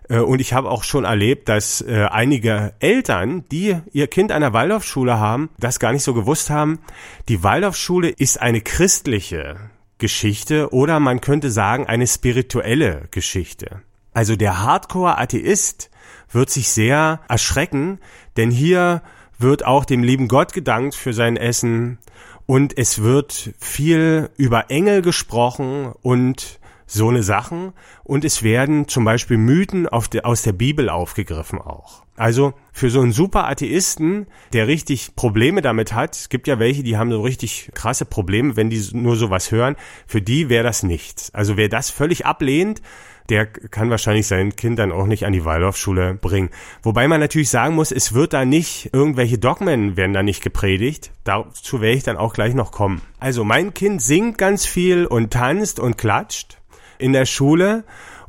Äh, 0.10 0.20
und 0.20 0.40
ich 0.40 0.54
habe 0.54 0.70
auch 0.70 0.84
schon 0.84 1.04
erlebt, 1.04 1.50
dass 1.50 1.82
äh, 1.82 2.06
einige 2.12 2.74
Eltern, 2.80 3.46
die 3.52 3.78
ihr 3.92 4.08
Kind 4.08 4.32
an 4.32 4.42
der 4.42 4.54
Waldorfschule 4.54 5.20
haben, 5.20 5.50
das 5.58 5.80
gar 5.80 5.92
nicht 5.92 6.04
so 6.04 6.14
gewusst 6.14 6.50
haben. 6.50 6.80
Die 7.30 7.44
Waldorfschule 7.44 8.10
ist 8.10 8.42
eine 8.42 8.62
christliche 8.62 9.58
Geschichte 9.98 10.74
oder 10.74 11.00
man 11.00 11.22
könnte 11.22 11.50
sagen 11.50 11.88
eine 11.88 12.08
spirituelle 12.08 13.08
Geschichte. 13.12 13.82
Also 14.14 14.36
der 14.36 14.62
Hardcore-Atheist 14.62 15.90
wird 16.32 16.50
sich 16.50 16.70
sehr 16.70 17.22
erschrecken, 17.28 18.00
denn 18.38 18.52
hier 18.52 19.02
wird 19.38 19.66
auch 19.66 19.86
dem 19.86 20.04
lieben 20.04 20.28
Gott 20.28 20.54
gedankt 20.54 20.96
für 20.96 21.14
sein 21.14 21.38
Essen 21.38 21.98
und 22.46 22.78
es 22.78 23.02
wird 23.02 23.54
viel 23.60 24.30
über 24.38 24.70
Engel 24.70 25.02
gesprochen 25.02 25.94
und 26.02 26.60
so 26.88 27.10
eine 27.10 27.24
Sachen 27.24 27.74
und 28.04 28.24
es 28.24 28.44
werden 28.44 28.88
zum 28.88 29.06
Beispiel 29.06 29.38
Mythen 29.38 29.88
de, 30.14 30.22
aus 30.22 30.44
der 30.44 30.54
Bibel 30.54 30.90
aufgegriffen 30.90 31.60
auch. 31.60 32.04
Also 32.16 32.54
für 32.72 32.90
so 32.90 33.02
einen 33.02 33.12
super 33.12 33.48
Atheisten, 33.48 34.28
der 34.54 34.68
richtig 34.68 35.16
Probleme 35.16 35.62
damit 35.62 35.94
hat, 35.94 36.16
es 36.16 36.30
gibt 36.30 36.48
ja 36.48 36.60
welche, 36.60 36.84
die 36.84 36.96
haben 36.96 37.12
so 37.12 37.22
richtig 37.22 37.72
krasse 37.74 38.06
Probleme, 38.06 38.56
wenn 38.56 38.70
die 38.70 38.82
nur 38.94 39.16
sowas 39.18 39.52
hören, 39.52 39.76
für 40.08 40.22
die 40.22 40.48
wäre 40.48 40.64
das 40.64 40.84
nichts. 40.84 41.34
Also 41.34 41.58
wer 41.58 41.68
das 41.68 41.90
völlig 41.90 42.26
ablehnt, 42.26 42.82
der 43.30 43.46
kann 43.48 43.90
wahrscheinlich 43.90 44.28
sein 44.28 44.56
Kind 44.56 44.80
dann 44.80 44.92
auch 44.92 45.08
nicht 45.08 45.26
an 45.26 45.34
die 45.34 45.46
Waldorfschule 45.46 46.14
bringen. 46.16 46.50
Wobei 46.84 47.08
man 47.08 47.20
natürlich 47.20 47.50
sagen 47.50 47.76
muss, 47.76 47.92
es 47.92 48.14
wird 48.14 48.34
da 48.34 48.46
nicht, 48.46 48.90
irgendwelche 48.94 49.38
Dogmen 49.38 49.98
werden 49.98 50.14
da 50.14 50.24
nicht 50.24 50.44
gepredigt. 50.44 51.12
Dazu 51.24 51.82
werde 51.82 51.98
ich 51.98 52.04
dann 52.04 52.18
auch 52.18 52.34
gleich 52.34 52.54
noch 52.54 52.72
kommen. 52.72 53.02
Also 53.20 53.44
mein 53.44 53.74
Kind 53.74 54.02
singt 54.02 54.38
ganz 54.38 54.66
viel 54.66 55.06
und 55.06 55.34
tanzt 55.34 55.80
und 55.80 55.98
klatscht 55.98 56.58
in 56.98 57.14
der 57.14 57.26
Schule 57.26 57.84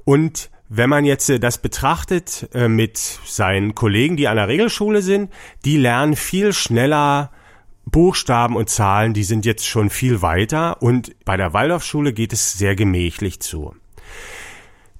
und 0.05 0.51
wenn 0.69 0.91
man 0.91 1.05
jetzt 1.05 1.29
äh, 1.31 1.39
das 1.39 1.59
betrachtet 1.59 2.49
äh, 2.53 2.69
mit 2.69 2.99
seinen 2.99 3.75
Kollegen, 3.75 4.17
die 4.17 4.29
an 4.29 4.37
der 4.37 4.49
Regelschule 4.49 5.03
sind, 5.03 5.33
die 5.65 5.77
lernen 5.77 6.17
viel 6.17 6.53
schneller 6.53 7.31
Buchstaben 7.85 8.57
und 8.57 8.69
Zahlen, 8.69 9.15
die 9.15 9.23
sind 9.23 9.47
jetzt 9.47 9.67
schon 9.67 9.91
viel 9.91 10.23
weiter 10.23 10.83
und 10.83 11.15
bei 11.25 11.37
der 11.37 11.53
Waldorfschule 11.53 12.13
geht 12.13 12.33
es 12.33 12.55
sehr 12.55 12.75
gemächlich 12.75 13.41
zu. 13.41 13.77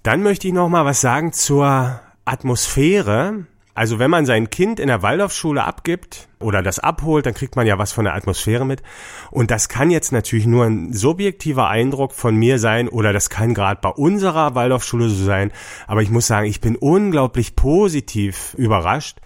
Dann 0.07 0.23
möchte 0.23 0.47
ich 0.47 0.55
noch 0.55 0.69
mal 0.69 0.85
was 0.85 1.01
sagen 1.01 1.33
zur 1.33 2.01
Atmosphäre. 2.25 3.47
Also 3.75 3.99
wenn 3.99 4.09
man 4.09 4.25
sein 4.25 4.51
Kind 4.51 4.79
in 4.79 4.87
der 4.87 5.03
Waldorfschule 5.03 5.65
abgibt 5.65 6.29
oder 6.39 6.63
das 6.63 6.79
abholt, 6.79 7.27
dann 7.27 7.35
kriegt 7.35 7.57
man 7.57 7.67
ja 7.67 7.77
was 7.77 7.91
von 7.91 8.05
der 8.05 8.15
Atmosphäre 8.15 8.65
mit. 8.65 8.85
Und 9.33 9.51
das 9.51 9.69
kann 9.69 9.91
jetzt 9.91 10.13
natürlich 10.13 10.47
nur 10.47 10.65
ein 10.65 10.93
subjektiver 10.93 11.67
Eindruck 11.67 12.13
von 12.13 12.37
mir 12.37 12.61
sein 12.61 12.89
oder 12.89 13.13
das 13.13 13.31
kann 13.31 13.53
gerade 13.53 13.81
bei 13.83 13.89
unserer 13.89 14.55
Waldorfschule 14.55 15.09
so 15.09 15.25
sein. 15.25 15.51
Aber 15.89 16.03
ich 16.03 16.11
muss 16.11 16.29
sagen, 16.29 16.47
ich 16.47 16.61
bin 16.61 16.77
unglaublich 16.77 17.57
positiv 17.57 18.55
überrascht 18.57 19.19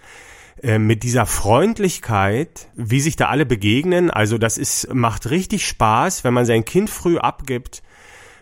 äh, 0.63 0.79
mit 0.79 1.03
dieser 1.03 1.27
Freundlichkeit, 1.27 2.69
wie 2.73 3.01
sich 3.01 3.15
da 3.15 3.27
alle 3.27 3.45
begegnen. 3.45 4.09
Also 4.09 4.39
das 4.39 4.57
ist, 4.57 4.91
macht 4.91 5.29
richtig 5.29 5.67
Spaß, 5.67 6.23
wenn 6.23 6.33
man 6.33 6.47
sein 6.47 6.65
Kind 6.65 6.89
früh 6.89 7.19
abgibt 7.19 7.83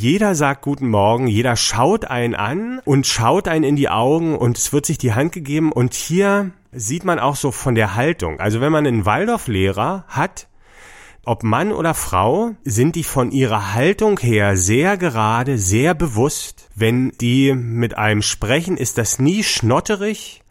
jeder 0.02 0.34
sagt 0.34 0.62
guten 0.62 0.88
Morgen, 0.88 1.28
jeder 1.28 1.58
schaut 1.58 2.06
einen 2.06 2.34
an 2.34 2.80
und 2.86 3.06
schaut 3.06 3.50
einen 3.50 3.66
in 3.66 3.76
die 3.76 3.90
Augen 3.90 4.38
und 4.38 4.58
es 4.58 4.72
wird 4.72 4.86
sich 4.86 4.98
die 4.98 5.14
Hand 5.14 5.34
gegeben 5.34 5.74
und 5.74 5.94
hier 5.94 6.52
sieht 6.72 7.04
man 7.04 7.20
auch 7.20 7.36
so 7.36 7.52
von 7.52 7.76
der 7.76 7.96
Haltung. 7.96 8.40
Also 8.40 8.62
wenn 8.62 8.72
man 8.72 8.88
einen 8.88 9.06
Waldorflehrer 9.06 10.06
hat, 10.08 10.48
ob 11.26 11.44
Mann 11.44 11.74
oder 11.74 11.94
Frau, 11.94 12.52
sind 12.64 12.96
die 12.96 13.04
von 13.04 13.32
ihrer 13.32 13.74
Haltung 13.74 14.18
her 14.20 14.56
sehr 14.56 14.96
gerade, 14.96 15.58
sehr 15.58 15.94
bewusst. 15.94 16.70
Wenn 16.76 17.12
die 17.20 17.54
mit 17.54 17.98
einem 17.98 18.22
sprechen, 18.22 18.78
ist 18.78 18.98
das 18.98 19.20
nie 19.20 19.44
schnotterig. 19.44 20.44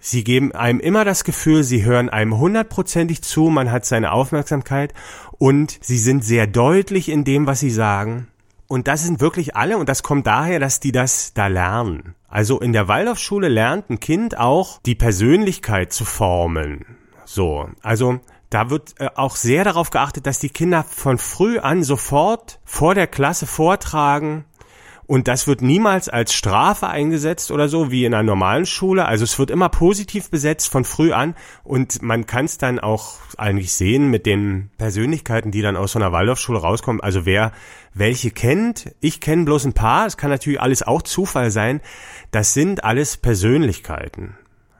Sie 0.00 0.24
geben 0.24 0.52
einem 0.52 0.80
immer 0.80 1.04
das 1.04 1.22
Gefühl, 1.22 1.62
sie 1.62 1.84
hören 1.84 2.08
einem 2.08 2.38
hundertprozentig 2.38 3.22
zu, 3.22 3.50
man 3.50 3.70
hat 3.70 3.84
seine 3.84 4.10
Aufmerksamkeit 4.10 4.94
und 5.38 5.78
sie 5.80 5.98
sind 5.98 6.24
sehr 6.24 6.48
deutlich 6.48 7.08
in 7.08 7.22
dem, 7.22 7.46
was 7.46 7.60
sie 7.60 7.70
sagen. 7.70 8.26
Und 8.70 8.86
das 8.86 9.02
sind 9.02 9.20
wirklich 9.20 9.56
alle 9.56 9.78
und 9.78 9.88
das 9.88 10.04
kommt 10.04 10.28
daher, 10.28 10.60
dass 10.60 10.78
die 10.78 10.92
das 10.92 11.34
da 11.34 11.48
lernen. 11.48 12.14
Also 12.28 12.60
in 12.60 12.72
der 12.72 12.86
Waldorfschule 12.86 13.48
lernt 13.48 13.90
ein 13.90 13.98
Kind 13.98 14.38
auch 14.38 14.80
die 14.86 14.94
Persönlichkeit 14.94 15.92
zu 15.92 16.04
formen. 16.04 16.84
So, 17.24 17.68
also 17.82 18.20
da 18.48 18.70
wird 18.70 18.94
äh, 19.00 19.08
auch 19.16 19.34
sehr 19.34 19.64
darauf 19.64 19.90
geachtet, 19.90 20.24
dass 20.24 20.38
die 20.38 20.50
Kinder 20.50 20.84
von 20.84 21.18
früh 21.18 21.58
an 21.58 21.82
sofort 21.82 22.60
vor 22.64 22.94
der 22.94 23.08
Klasse 23.08 23.46
vortragen, 23.46 24.44
und 25.10 25.26
das 25.26 25.48
wird 25.48 25.60
niemals 25.60 26.08
als 26.08 26.32
Strafe 26.32 26.86
eingesetzt 26.86 27.50
oder 27.50 27.66
so 27.68 27.90
wie 27.90 28.04
in 28.04 28.14
einer 28.14 28.22
normalen 28.22 28.64
Schule. 28.64 29.06
Also 29.06 29.24
es 29.24 29.40
wird 29.40 29.50
immer 29.50 29.68
positiv 29.68 30.30
besetzt 30.30 30.70
von 30.70 30.84
früh 30.84 31.12
an 31.12 31.34
und 31.64 32.00
man 32.00 32.26
kann 32.26 32.44
es 32.44 32.58
dann 32.58 32.78
auch 32.78 33.16
eigentlich 33.36 33.72
sehen 33.72 34.08
mit 34.08 34.24
den 34.24 34.70
Persönlichkeiten, 34.78 35.50
die 35.50 35.62
dann 35.62 35.74
aus 35.74 35.92
so 35.92 35.98
einer 35.98 36.12
Waldorfschule 36.12 36.60
rauskommen. 36.60 37.00
Also 37.00 37.26
wer 37.26 37.50
welche 37.92 38.30
kennt, 38.30 38.94
ich 39.00 39.20
kenne 39.20 39.46
bloß 39.46 39.64
ein 39.64 39.72
paar, 39.72 40.06
es 40.06 40.16
kann 40.16 40.30
natürlich 40.30 40.60
alles 40.60 40.84
auch 40.84 41.02
Zufall 41.02 41.50
sein. 41.50 41.80
Das 42.30 42.54
sind 42.54 42.84
alles 42.84 43.16
Persönlichkeiten 43.16 44.36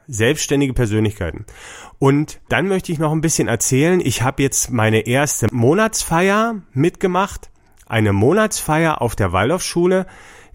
selbstständige 0.07 0.73
Persönlichkeiten. 0.73 1.45
Und 1.97 2.41
dann 2.49 2.67
möchte 2.67 2.91
ich 2.91 2.99
noch 2.99 3.13
ein 3.13 3.21
bisschen 3.21 3.47
erzählen. 3.47 4.01
Ich 4.01 4.23
habe 4.23 4.43
jetzt 4.43 4.69
meine 4.69 5.07
erste 5.07 5.47
Monatsfeier 5.53 6.55
mitgemacht 6.73 7.50
eine 7.91 8.13
Monatsfeier 8.13 9.01
auf 9.01 9.17
der 9.17 9.33
Waldorfschule 9.33 10.05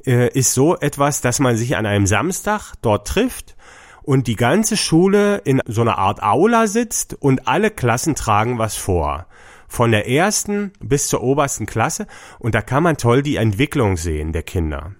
äh, 0.06 0.30
ist 0.32 0.54
so 0.54 0.76
etwas, 0.78 1.20
dass 1.20 1.38
man 1.38 1.56
sich 1.56 1.76
an 1.76 1.84
einem 1.84 2.06
Samstag 2.06 2.72
dort 2.80 3.06
trifft 3.06 3.56
und 4.02 4.26
die 4.26 4.36
ganze 4.36 4.76
Schule 4.78 5.38
in 5.44 5.60
so 5.66 5.82
einer 5.82 5.98
Art 5.98 6.22
Aula 6.22 6.66
sitzt 6.66 7.12
und 7.12 7.46
alle 7.46 7.70
Klassen 7.70 8.14
tragen 8.14 8.58
was 8.58 8.76
vor. 8.76 9.26
Von 9.68 9.90
der 9.90 10.08
ersten 10.08 10.72
bis 10.80 11.08
zur 11.08 11.22
obersten 11.22 11.66
Klasse 11.66 12.06
und 12.38 12.54
da 12.54 12.62
kann 12.62 12.82
man 12.82 12.96
toll 12.96 13.22
die 13.22 13.36
Entwicklung 13.36 13.98
sehen 13.98 14.32
der 14.32 14.42
Kinder. 14.42 14.92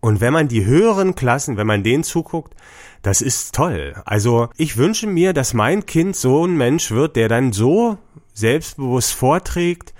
Und 0.00 0.20
wenn 0.20 0.32
man 0.32 0.48
die 0.48 0.64
höheren 0.64 1.14
Klassen, 1.14 1.56
wenn 1.56 1.68
man 1.68 1.84
denen 1.84 2.02
zuguckt, 2.02 2.54
das 3.02 3.20
ist 3.20 3.54
toll. 3.54 3.94
Also 4.04 4.48
ich 4.56 4.76
wünsche 4.76 5.06
mir, 5.06 5.32
dass 5.32 5.54
mein 5.54 5.86
Kind 5.86 6.16
so 6.16 6.44
ein 6.44 6.56
Mensch 6.56 6.90
wird, 6.90 7.14
der 7.14 7.28
dann 7.28 7.52
so 7.52 7.98
selbstbewusst 8.34 9.14
vorträgt, 9.14 9.94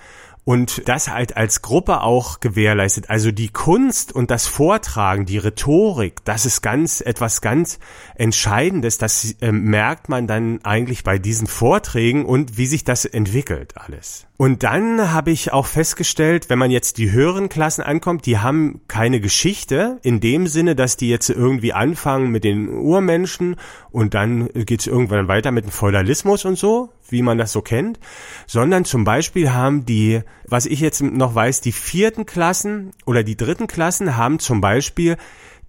und 0.46 0.88
das 0.88 1.08
halt 1.08 1.36
als 1.36 1.60
Gruppe 1.60 2.02
auch 2.02 2.38
gewährleistet. 2.38 3.10
Also 3.10 3.32
die 3.32 3.48
Kunst 3.48 4.12
und 4.12 4.30
das 4.30 4.46
Vortragen, 4.46 5.26
die 5.26 5.38
Rhetorik, 5.38 6.24
das 6.24 6.46
ist 6.46 6.62
ganz 6.62 7.00
etwas 7.00 7.40
ganz 7.40 7.80
Entscheidendes. 8.14 8.96
Das 8.96 9.34
äh, 9.40 9.50
merkt 9.50 10.08
man 10.08 10.28
dann 10.28 10.64
eigentlich 10.64 11.02
bei 11.02 11.18
diesen 11.18 11.48
Vorträgen 11.48 12.24
und 12.24 12.56
wie 12.56 12.66
sich 12.66 12.84
das 12.84 13.04
entwickelt 13.04 13.76
alles. 13.76 14.28
Und 14.38 14.64
dann 14.64 15.12
habe 15.12 15.30
ich 15.30 15.52
auch 15.54 15.64
festgestellt, 15.64 16.50
wenn 16.50 16.58
man 16.58 16.70
jetzt 16.70 16.98
die 16.98 17.10
höheren 17.10 17.48
Klassen 17.48 17.82
ankommt, 17.82 18.26
die 18.26 18.38
haben 18.38 18.82
keine 18.86 19.20
Geschichte 19.20 19.98
in 20.02 20.20
dem 20.20 20.46
Sinne, 20.46 20.76
dass 20.76 20.98
die 20.98 21.08
jetzt 21.08 21.30
irgendwie 21.30 21.72
anfangen 21.72 22.30
mit 22.30 22.44
den 22.44 22.68
Urmenschen 22.68 23.56
und 23.90 24.12
dann 24.12 24.48
geht's 24.52 24.86
irgendwann 24.86 25.28
weiter 25.28 25.52
mit 25.52 25.64
dem 25.64 25.70
Feudalismus 25.70 26.44
und 26.44 26.58
so, 26.58 26.90
wie 27.08 27.22
man 27.22 27.38
das 27.38 27.52
so 27.52 27.62
kennt, 27.62 27.98
sondern 28.46 28.84
zum 28.84 29.04
Beispiel 29.04 29.52
haben 29.52 29.86
die, 29.86 30.20
was 30.46 30.66
ich 30.66 30.80
jetzt 30.80 31.00
noch 31.02 31.34
weiß, 31.34 31.62
die 31.62 31.72
vierten 31.72 32.26
Klassen 32.26 32.90
oder 33.06 33.22
die 33.22 33.38
dritten 33.38 33.68
Klassen 33.68 34.18
haben 34.18 34.38
zum 34.38 34.60
Beispiel 34.60 35.16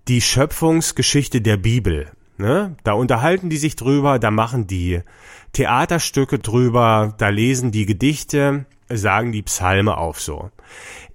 die 0.10 0.20
Schöpfungsgeschichte 0.20 1.40
der 1.40 1.56
Bibel. 1.56 2.12
Ne? 2.38 2.76
Da 2.84 2.94
unterhalten 2.94 3.50
die 3.50 3.58
sich 3.58 3.76
drüber, 3.76 4.20
da 4.20 4.32
machen 4.32 4.68
die 4.68 5.02
Theaterstücke 5.54 6.40
drüber, 6.40 7.16
da 7.18 7.30
lesen 7.30 7.72
die 7.72 7.86
Gedichte, 7.86 8.66
sagen 8.90 9.32
die 9.32 9.42
Psalme 9.42 9.98
auf 9.98 10.22
so. 10.22 10.52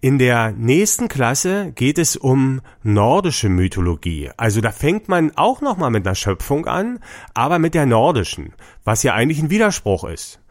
In 0.01 0.19
der 0.19 0.51
nächsten 0.51 1.07
Klasse 1.07 1.73
geht 1.77 1.99
es 1.99 2.17
um 2.17 2.61
nordische 2.83 3.49
Mythologie. 3.49 4.31
Also 4.37 4.61
da 4.61 4.73
fängt 4.73 5.09
man 5.09 5.31
auch 5.37 5.61
nochmal 5.61 5.91
mit 5.91 6.05
einer 6.05 6.17
Schöpfung 6.17 6.67
an, 6.67 6.99
aber 7.35 7.61
mit 7.61 7.75
der 7.75 7.87
nordischen, 7.87 8.53
was 8.85 9.05
ja 9.05 9.15
eigentlich 9.15 9.41
ein 9.41 9.51
Widerspruch 9.51 10.05
ist. 10.05 10.42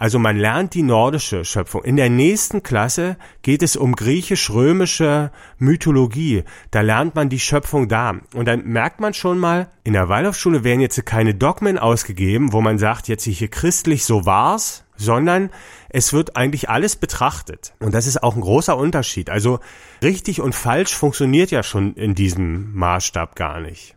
Also 0.00 0.18
man 0.18 0.38
lernt 0.38 0.72
die 0.72 0.82
nordische 0.82 1.44
Schöpfung. 1.44 1.84
In 1.84 1.96
der 1.96 2.08
nächsten 2.08 2.62
Klasse 2.62 3.18
geht 3.42 3.62
es 3.62 3.76
um 3.76 3.94
griechisch-römische 3.94 5.30
Mythologie. 5.58 6.44
Da 6.70 6.80
lernt 6.80 7.14
man 7.14 7.28
die 7.28 7.38
Schöpfung 7.38 7.86
da. 7.86 8.14
Und 8.34 8.46
dann 8.46 8.64
merkt 8.64 9.00
man 9.00 9.12
schon 9.12 9.38
mal, 9.38 9.68
in 9.84 9.92
der 9.92 10.08
Waldorfschule 10.08 10.64
werden 10.64 10.80
jetzt 10.80 11.04
keine 11.04 11.34
Dogmen 11.34 11.78
ausgegeben, 11.78 12.54
wo 12.54 12.62
man 12.62 12.78
sagt, 12.78 13.08
jetzt 13.08 13.24
hier 13.24 13.48
christlich 13.48 14.06
so 14.06 14.24
war's, 14.24 14.84
sondern 14.96 15.50
es 15.90 16.14
wird 16.14 16.34
eigentlich 16.34 16.70
alles 16.70 16.96
betrachtet. 16.96 17.74
Und 17.78 17.92
das 17.92 18.06
ist 18.06 18.22
auch 18.22 18.34
ein 18.34 18.40
großer 18.40 18.78
Unterschied. 18.78 19.28
Also 19.28 19.60
richtig 20.02 20.40
und 20.40 20.54
falsch 20.54 20.96
funktioniert 20.96 21.50
ja 21.50 21.62
schon 21.62 21.92
in 21.92 22.14
diesem 22.14 22.74
Maßstab 22.74 23.36
gar 23.36 23.60
nicht. 23.60 23.96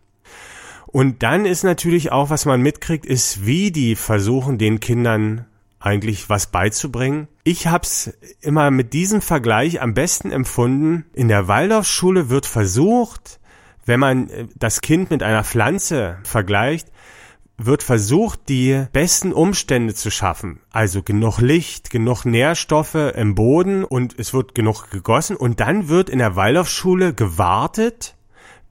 Und 0.86 1.24
dann 1.24 1.46
ist 1.46 1.64
natürlich 1.64 2.12
auch, 2.12 2.30
was 2.30 2.44
man 2.44 2.62
mitkriegt, 2.62 3.06
ist, 3.06 3.46
wie 3.46 3.72
die 3.72 3.96
versuchen, 3.96 4.58
den 4.58 4.82
Kindern 4.82 5.46
eigentlich 5.84 6.30
was 6.30 6.48
beizubringen. 6.48 7.28
Ich 7.44 7.68
hab's 7.68 8.14
immer 8.40 8.72
mit 8.72 8.94
diesem 8.94 9.22
Vergleich 9.22 9.82
am 9.82 9.94
besten 9.94 10.32
empfunden. 10.32 11.06
In 11.14 11.28
der 11.28 11.50
Waldorfschule 11.50 12.30
wird 12.30 12.46
versucht, 12.46 13.42
wenn 13.86 14.00
man 14.00 14.30
äh, 14.30 14.48
das 14.56 14.82
Kind 14.82 15.12
mit 15.12 15.22
einer 15.22 15.44
Pflanze 15.44 16.18
vergleicht, 16.24 16.88
wird 17.58 17.84
versucht, 17.84 18.48
die 18.50 18.86
besten 18.94 19.34
Umstände 19.34 19.94
zu 19.94 20.10
schaffen. 20.10 20.62
Also 20.72 21.04
genug 21.04 21.40
Licht, 21.40 21.90
genug 21.90 22.26
Nährstoffe 22.26 22.96
im 22.96 23.36
Boden 23.36 23.84
und 23.84 24.18
es 24.18 24.34
wird 24.34 24.56
genug 24.56 24.90
gegossen 24.90 25.36
und 25.36 25.60
dann 25.60 25.90
wird 25.90 26.10
in 26.10 26.20
der 26.20 26.36
Waldorfschule 26.36 27.14
gewartet, 27.14 28.16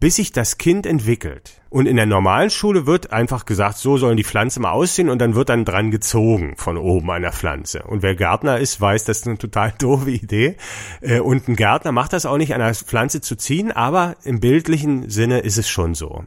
bis 0.03 0.17
sich 0.17 0.33
das 0.33 0.59
Kind 0.59 0.85
entwickelt. 0.85 1.63
Und 1.71 1.87
in 1.87 1.95
der 1.95 2.07
normalen 2.07 2.51
Schule 2.51 2.87
wird 2.87 3.13
einfach 3.13 3.45
gesagt, 3.45 3.79
so 3.79 3.99
sollen 3.99 4.17
die 4.17 4.25
Pflanzen 4.25 4.63
mal 4.63 4.73
aussehen 4.73 5.09
und 5.09 5.21
dann 5.21 5.37
wird 5.37 5.49
dann 5.49 5.65
dran 5.65 5.93
gezogen 5.93 6.55
von 6.57 6.77
oben 6.77 7.09
an 7.13 7.23
der 7.23 7.31
Pflanze. 7.31 7.85
Und 7.85 8.03
wer 8.03 8.17
Gärtner 8.17 8.59
ist, 8.59 8.81
weiß, 8.81 9.05
das 9.05 9.19
ist 9.19 9.29
eine 9.29 9.39
total 9.39 9.73
doofe 9.79 10.11
Idee. 10.11 10.57
Äh, 11.03 11.21
und 11.21 11.47
ein 11.47 11.55
Gärtner 11.55 11.93
macht 11.93 12.15
das 12.15 12.27
auch 12.27 12.37
nicht, 12.37 12.53
an 12.53 12.59
der 12.59 12.75
Pflanze 12.75 13.21
zu 13.21 13.37
ziehen, 13.37 13.71
aber 13.71 14.17
im 14.25 14.41
bildlichen 14.41 15.09
Sinne 15.09 15.39
ist 15.39 15.57
es 15.57 15.69
schon 15.69 15.95
so. 15.95 16.25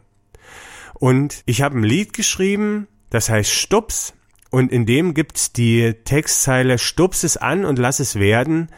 Und 0.94 1.44
ich 1.46 1.62
habe 1.62 1.78
ein 1.78 1.84
Lied 1.84 2.14
geschrieben, 2.14 2.88
das 3.10 3.30
heißt 3.30 3.52
Stups. 3.52 4.14
Und 4.52 4.72
in 4.72 4.86
dem 4.86 5.14
gibt's 5.14 5.52
die 5.52 5.96
Textzeile 6.06 6.78
Stups 6.78 7.26
es 7.26 7.36
an 7.36 7.66
und 7.66 7.78
lass 7.78 8.00
es 8.00 8.16
werden 8.16 8.70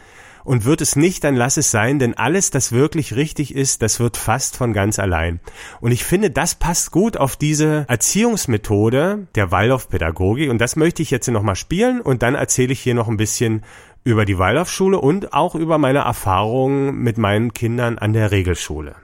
und 0.48 0.64
wird 0.64 0.80
es 0.80 0.96
nicht, 0.96 1.24
dann 1.24 1.36
lass 1.36 1.58
es 1.58 1.70
sein, 1.70 1.98
denn 1.98 2.14
alles, 2.14 2.50
das 2.50 2.72
wirklich 2.72 3.14
richtig 3.14 3.54
ist, 3.54 3.82
das 3.82 4.00
wird 4.00 4.16
fast 4.16 4.56
von 4.56 4.72
ganz 4.72 4.98
allein. 4.98 5.40
Und 5.82 5.92
ich 5.92 6.04
finde, 6.04 6.30
das 6.30 6.54
passt 6.54 6.90
gut 6.90 7.18
auf 7.18 7.36
diese 7.36 7.84
Erziehungsmethode 7.86 9.28
der 9.34 9.50
Waldorfpädagogik 9.50 10.48
und 10.48 10.58
das 10.58 10.74
möchte 10.74 11.02
ich 11.02 11.10
jetzt 11.10 11.28
nochmal 11.28 11.54
spielen 11.54 12.00
und 12.00 12.22
dann 12.22 12.34
erzähle 12.34 12.72
ich 12.72 12.80
hier 12.80 12.94
noch 12.94 13.08
ein 13.08 13.18
bisschen 13.18 13.62
über 14.04 14.24
die 14.24 14.38
Waldorfschule 14.38 14.98
und 14.98 15.34
auch 15.34 15.54
über 15.54 15.76
meine 15.76 15.98
Erfahrungen 15.98 16.94
mit 16.96 17.18
meinen 17.18 17.52
Kindern 17.52 17.98
an 17.98 18.14
der 18.14 18.30
Regelschule. 18.30 18.96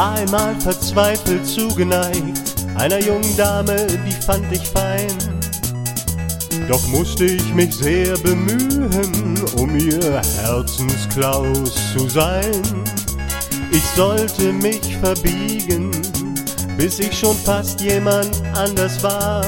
War 0.00 0.14
einmal 0.14 0.58
verzweifelt 0.58 1.46
zugeneigt, 1.46 2.40
einer 2.74 2.98
jungen 3.00 3.36
Dame, 3.36 3.86
die 4.06 4.12
fand 4.12 4.50
ich 4.50 4.66
fein. 4.66 5.12
Doch 6.68 6.86
musste 6.88 7.26
ich 7.26 7.52
mich 7.52 7.74
sehr 7.74 8.16
bemühen, 8.16 9.38
um 9.58 9.76
ihr 9.78 10.22
Herzensklaus 10.40 11.74
zu 11.92 12.08
sein. 12.08 12.62
Ich 13.72 13.84
sollte 13.94 14.54
mich 14.54 14.96
verbiegen, 15.02 15.90
bis 16.78 16.98
ich 16.98 17.18
schon 17.18 17.36
fast 17.36 17.82
jemand 17.82 18.42
anders 18.54 19.02
war. 19.02 19.44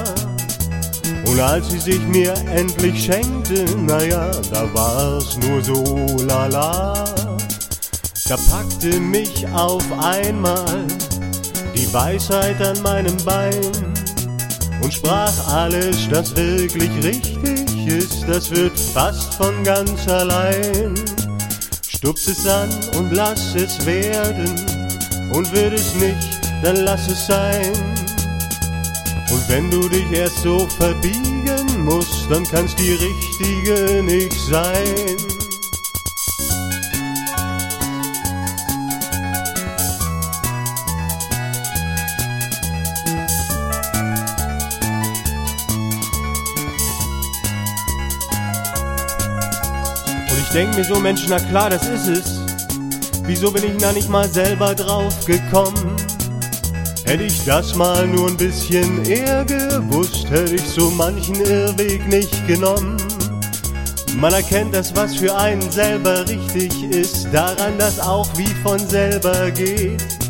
Und 1.29 1.41
als 1.41 1.71
sie 1.71 1.79
sich 1.79 2.03
mir 2.09 2.35
endlich 2.55 3.07
schenkte, 3.07 3.65
naja, 3.79 4.31
da 4.53 4.69
war's 4.75 5.39
nur 5.39 5.63
so 5.63 6.07
lala. 6.27 7.22
Da 8.29 8.37
packte 8.37 9.01
mich 9.01 9.47
auf 9.49 9.85
einmal 9.99 10.87
die 11.75 11.93
Weisheit 11.93 12.61
an 12.63 12.81
meinem 12.83 13.17
Bein 13.25 13.73
und 14.81 14.95
sprach 14.95 15.49
alles, 15.49 16.09
das 16.09 16.35
wirklich 16.37 16.91
richtig 17.05 17.87
ist, 17.87 18.25
das 18.29 18.51
wird 18.51 18.79
fast 18.79 19.35
von 19.35 19.65
ganz 19.65 20.07
allein. 20.09 20.95
Stups 21.89 22.29
es 22.29 22.47
an 22.47 22.71
und 22.97 23.13
lass 23.13 23.55
es 23.57 23.85
werden 23.85 24.49
und 25.33 25.53
wird 25.53 25.73
es 25.73 25.95
nicht, 25.97 26.41
dann 26.63 26.77
lass 26.77 27.09
es 27.09 27.27
sein. 27.27 27.73
Und 29.33 29.49
wenn 29.49 29.71
du 29.71 29.89
dich 29.89 30.11
erst 30.13 30.43
so 30.43 30.67
verbiegen 30.79 31.85
musst, 31.85 32.31
dann 32.31 32.45
kann's 32.45 32.77
die 32.77 32.93
richtige 32.93 34.03
nicht 34.03 34.39
sein. 34.49 35.32
Denk 50.55 50.77
mir 50.77 50.85
so, 50.85 50.99
Mensch, 51.01 51.27
na 51.29 51.39
klar, 51.39 51.71
das 51.71 51.89
ist 51.89 52.09
es. 52.09 52.41
Wieso 53.25 53.51
bin 53.51 53.65
ich 53.65 53.77
da 53.79 53.93
nicht 53.93 54.09
mal 54.09 54.29
selber 54.29 54.75
drauf 54.75 55.25
gekommen? 55.25 55.97
Hätte 57.05 57.25
ich 57.25 57.45
das 57.45 57.75
mal 57.75 58.07
nur 58.07 58.29
ein 58.29 58.37
bisschen 58.37 59.05
eher 59.05 59.45
gewusst, 59.45 60.31
hätte 60.31 60.55
ich 60.55 60.63
so 60.63 60.91
manchen 60.91 61.37
Irrweg 61.37 62.07
nicht 62.09 62.47
genommen. 62.47 62.97
Man 64.17 64.33
erkennt 64.33 64.75
das, 64.75 64.95
was 64.95 65.17
für 65.17 65.35
einen 65.37 65.71
selber 65.71 66.29
richtig 66.29 66.83
ist, 66.85 67.29
daran, 67.33 67.79
dass 67.79 67.99
auch 67.99 68.29
wie 68.37 68.55
von 68.63 68.79
selber 68.79 69.51
geht. 69.51 70.22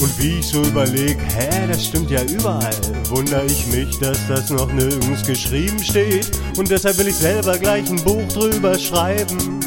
Und 0.00 0.18
wie 0.18 0.38
ich 0.38 0.46
so 0.46 0.62
überleg, 0.62 1.18
hä, 1.36 1.66
das 1.68 1.86
stimmt 1.86 2.10
ja 2.10 2.22
überall, 2.22 2.70
wundere 3.08 3.44
ich 3.46 3.66
mich, 3.66 3.98
dass 3.98 4.18
das 4.28 4.50
noch 4.50 4.72
nirgends 4.72 5.22
geschrieben 5.26 5.82
steht. 5.82 6.30
Und 6.56 6.70
deshalb 6.70 6.98
will 6.98 7.08
ich 7.08 7.16
selber 7.16 7.58
gleich 7.58 7.88
ein 7.90 8.02
Buch 8.02 8.26
drüber 8.32 8.78
schreiben 8.78 9.60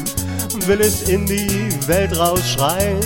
und 0.52 0.68
will 0.68 0.80
es 0.80 1.08
in 1.08 1.26
die 1.26 1.68
Welt 1.86 2.18
rausschreien 2.18 3.00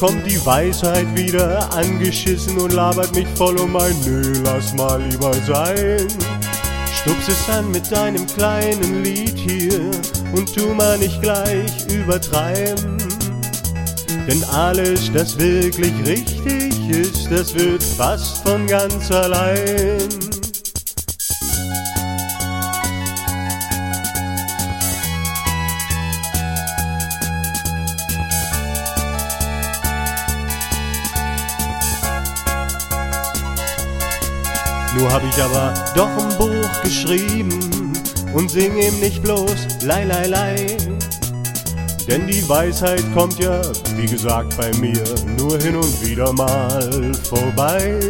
kommt 0.00 0.26
die 0.26 0.44
Weisheit 0.46 1.06
wieder 1.14 1.70
angeschissen 1.74 2.58
und 2.58 2.72
labert 2.72 3.14
mich 3.14 3.28
voll 3.34 3.58
um 3.60 3.76
ein 3.76 3.94
Nö, 4.04 4.32
lass 4.44 4.74
mal 4.74 5.02
lieber 5.02 5.32
sein. 5.46 6.08
Stups 7.00 7.28
es 7.28 7.48
an 7.50 7.70
mit 7.70 7.90
deinem 7.90 8.26
kleinen 8.26 9.04
Lied 9.04 9.36
hier 9.36 9.90
und 10.32 10.54
tu 10.54 10.74
mal 10.74 10.98
nicht 10.98 11.20
gleich 11.20 11.86
übertreiben. 11.92 12.99
Denn 14.28 14.44
alles, 14.44 15.10
das 15.12 15.38
wirklich 15.38 15.92
richtig 16.06 16.88
ist, 16.88 17.30
das 17.30 17.54
wird 17.54 17.82
fast 17.82 18.38
von 18.38 18.66
ganz 18.66 19.10
allein. 19.10 19.98
Nur 34.96 35.10
hab 35.10 35.22
ich 35.24 35.42
aber 35.42 35.72
doch 35.94 36.08
ein 36.18 36.36
Buch 36.36 36.82
geschrieben 36.82 37.92
und 38.34 38.50
sing 38.50 38.76
ihm 38.76 39.00
nicht 39.00 39.22
bloß 39.22 39.82
Lei, 39.82 40.04
Lei, 40.04 40.26
Lei. 40.26 40.99
Denn 42.10 42.26
die 42.26 42.46
Weisheit 42.48 43.04
kommt 43.14 43.38
ja, 43.38 43.62
wie 43.94 44.06
gesagt, 44.06 44.56
bei 44.56 44.68
mir 44.78 45.00
nur 45.38 45.56
hin 45.58 45.76
und 45.76 46.04
wieder 46.04 46.32
mal 46.32 47.14
vorbei. 47.14 48.00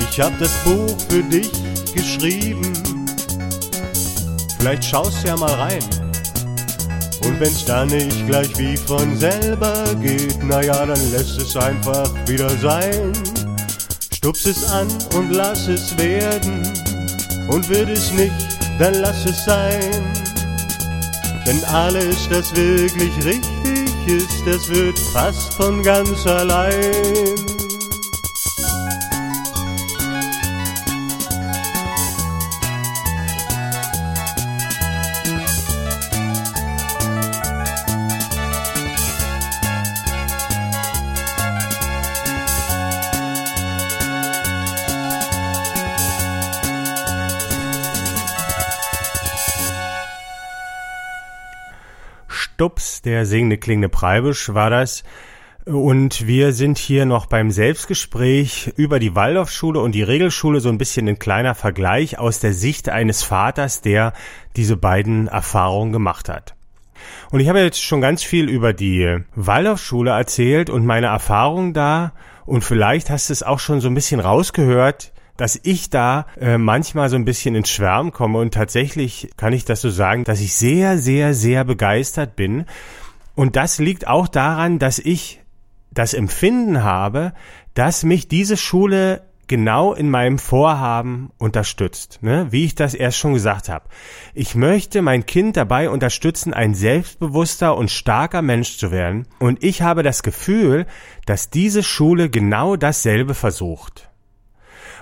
Ich 0.00 0.20
hab 0.20 0.36
das 0.40 0.50
Buch 0.64 0.96
für 1.08 1.22
dich 1.22 1.52
geschrieben, 1.94 2.72
vielleicht 4.58 4.84
schaust 4.84 5.24
ja 5.24 5.36
mal 5.36 5.54
rein. 5.54 5.84
Und 7.24 7.38
wenn's 7.38 7.64
dann 7.64 7.86
nicht 7.86 8.26
gleich 8.26 8.58
wie 8.58 8.76
von 8.76 9.16
selber 9.16 9.84
geht, 10.02 10.42
naja, 10.42 10.84
dann 10.84 11.12
lässt 11.12 11.38
es 11.38 11.56
einfach 11.56 12.10
wieder 12.26 12.50
sein. 12.58 13.12
Stups 14.12 14.46
es 14.46 14.68
an 14.68 14.88
und 15.14 15.30
lass 15.30 15.68
es 15.68 15.96
werden. 15.96 16.64
Und 17.48 17.68
wird 17.68 17.88
es 17.88 18.10
nicht, 18.10 18.32
dann 18.80 18.94
lass 18.94 19.24
es 19.26 19.44
sein. 19.44 20.21
Denn 21.46 21.64
alles, 21.64 22.28
das 22.28 22.54
wirklich 22.54 23.16
richtig 23.24 24.06
ist, 24.06 24.46
das 24.46 24.68
wird 24.68 24.98
fast 24.98 25.54
von 25.54 25.82
ganz 25.82 26.26
allein. 26.26 27.51
Stups, 52.54 53.00
der 53.02 53.24
singende 53.24 53.56
klingende 53.56 53.88
Preibisch 53.88 54.52
war 54.52 54.68
das. 54.68 55.04
Und 55.64 56.26
wir 56.26 56.52
sind 56.52 56.76
hier 56.76 57.06
noch 57.06 57.26
beim 57.26 57.50
Selbstgespräch 57.50 58.72
über 58.76 58.98
die 58.98 59.14
Waldorfschule 59.14 59.80
und 59.80 59.94
die 59.94 60.02
Regelschule, 60.02 60.60
so 60.60 60.68
ein 60.68 60.78
bisschen 60.78 61.08
ein 61.08 61.18
kleiner 61.18 61.54
Vergleich 61.54 62.18
aus 62.18 62.40
der 62.40 62.52
Sicht 62.52 62.88
eines 62.88 63.22
Vaters, 63.22 63.80
der 63.80 64.12
diese 64.56 64.76
beiden 64.76 65.28
Erfahrungen 65.28 65.92
gemacht 65.92 66.28
hat. 66.28 66.54
Und 67.30 67.40
ich 67.40 67.48
habe 67.48 67.60
jetzt 67.60 67.82
schon 67.82 68.00
ganz 68.00 68.22
viel 68.22 68.50
über 68.50 68.72
die 68.72 69.18
Waldorfschule 69.34 70.10
erzählt 70.10 70.68
und 70.68 70.84
meine 70.84 71.06
Erfahrungen 71.06 71.72
da. 71.72 72.12
Und 72.44 72.64
vielleicht 72.64 73.08
hast 73.08 73.28
du 73.28 73.32
es 73.32 73.42
auch 73.42 73.60
schon 73.60 73.80
so 73.80 73.88
ein 73.88 73.94
bisschen 73.94 74.20
rausgehört, 74.20 75.12
dass 75.42 75.58
ich 75.64 75.90
da 75.90 76.26
äh, 76.40 76.56
manchmal 76.56 77.08
so 77.08 77.16
ein 77.16 77.24
bisschen 77.24 77.56
ins 77.56 77.68
Schwärmen 77.68 78.12
komme 78.12 78.38
und 78.38 78.54
tatsächlich 78.54 79.28
kann 79.36 79.52
ich 79.52 79.64
das 79.64 79.80
so 79.80 79.90
sagen, 79.90 80.22
dass 80.22 80.40
ich 80.40 80.54
sehr, 80.54 80.98
sehr, 80.98 81.34
sehr 81.34 81.64
begeistert 81.64 82.36
bin. 82.36 82.64
Und 83.34 83.56
das 83.56 83.80
liegt 83.80 84.06
auch 84.06 84.28
daran, 84.28 84.78
dass 84.78 85.00
ich 85.00 85.40
das 85.90 86.14
Empfinden 86.14 86.84
habe, 86.84 87.32
dass 87.74 88.04
mich 88.04 88.28
diese 88.28 88.56
Schule 88.56 89.22
genau 89.48 89.92
in 89.94 90.10
meinem 90.10 90.38
Vorhaben 90.38 91.32
unterstützt, 91.38 92.20
ne? 92.22 92.46
wie 92.50 92.64
ich 92.64 92.76
das 92.76 92.94
erst 92.94 93.18
schon 93.18 93.34
gesagt 93.34 93.68
habe. 93.68 93.88
Ich 94.34 94.54
möchte 94.54 95.02
mein 95.02 95.26
Kind 95.26 95.56
dabei 95.56 95.90
unterstützen, 95.90 96.54
ein 96.54 96.72
selbstbewusster 96.72 97.76
und 97.76 97.90
starker 97.90 98.42
Mensch 98.42 98.78
zu 98.78 98.92
werden. 98.92 99.26
Und 99.40 99.64
ich 99.64 99.82
habe 99.82 100.04
das 100.04 100.22
Gefühl, 100.22 100.86
dass 101.26 101.50
diese 101.50 101.82
Schule 101.82 102.30
genau 102.30 102.76
dasselbe 102.76 103.34
versucht. 103.34 104.11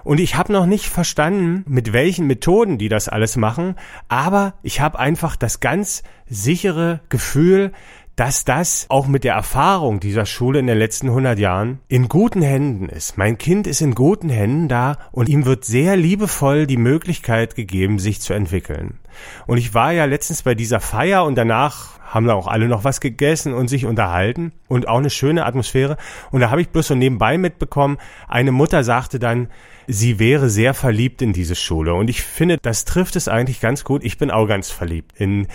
Und 0.04 0.20
ich 0.20 0.36
habe 0.36 0.52
noch 0.52 0.66
nicht 0.66 0.86
verstanden, 0.86 1.64
mit 1.66 1.92
welchen 1.92 2.26
Methoden 2.26 2.78
die 2.78 2.88
das 2.88 3.08
alles 3.08 3.36
machen, 3.36 3.76
aber 4.08 4.54
ich 4.62 4.80
habe 4.80 4.98
einfach 4.98 5.36
das 5.36 5.60
ganz 5.60 6.02
sichere 6.26 7.00
Gefühl, 7.08 7.72
dass 8.20 8.44
das 8.44 8.85
auch 8.90 9.06
mit 9.06 9.24
der 9.24 9.33
Erfahrung 9.33 9.98
dieser 9.98 10.26
Schule 10.26 10.59
in 10.59 10.66
den 10.66 10.76
letzten 10.76 11.06
100 11.06 11.38
Jahren 11.38 11.80
in 11.88 12.06
guten 12.06 12.42
Händen 12.42 12.90
ist. 12.90 13.16
Mein 13.16 13.38
Kind 13.38 13.66
ist 13.66 13.80
in 13.80 13.94
guten 13.94 14.28
Händen 14.28 14.68
da 14.68 14.98
und 15.11 15.30
ihm 15.30 15.46
wird 15.46 15.64
sehr 15.64 15.96
liebevoll 15.96 16.66
die 16.66 16.76
Möglichkeit 16.76 17.54
gegeben, 17.54 17.98
sich 17.98 18.20
zu 18.20 18.35
entwickeln. 18.35 18.98
Und 19.46 19.56
ich 19.56 19.72
war 19.72 19.92
ja 19.92 20.04
letztens 20.04 20.42
bei 20.42 20.54
dieser 20.54 20.80
Feier 20.80 21.24
und 21.24 21.35
danach 21.37 21.98
haben 22.11 22.26
da 22.26 22.35
auch 22.35 22.46
alle 22.46 22.68
noch 22.68 22.85
was 22.85 23.00
gegessen 23.00 23.54
und 23.54 23.68
sich 23.68 23.87
unterhalten 23.87 24.52
und 24.68 24.87
auch 24.87 24.98
eine 24.98 25.11
schöne 25.11 25.46
Atmosphäre. 25.46 25.96
Und 26.30 26.40
da 26.40 26.50
habe 26.50 26.61
ich 26.61 26.68
bloß 26.68 26.88
so 26.88 26.94
nebenbei 26.94 27.38
mitbekommen, 27.38 27.96
eine 28.28 28.52
Mutter 28.52 28.85
sagte 28.85 29.18
dann, 29.18 29.48
sie 29.87 30.18
wäre 30.18 30.50
sehr 30.50 30.74
verliebt 30.74 31.22
in 31.22 31.33
diese 31.33 31.54
Schule. 31.54 31.94
Und 31.94 32.11
ich 32.11 32.22
finde, 32.22 32.59
das 32.61 32.85
trifft 32.85 33.16
es 33.16 33.28
eigentlich 33.28 33.61
ganz 33.61 33.85
gut. 33.85 34.04
Ich 34.04 34.18
bin 34.18 34.30
auch 34.30 34.46
ganz 34.46 34.70
verliebt 34.70 35.12
in 35.18 35.46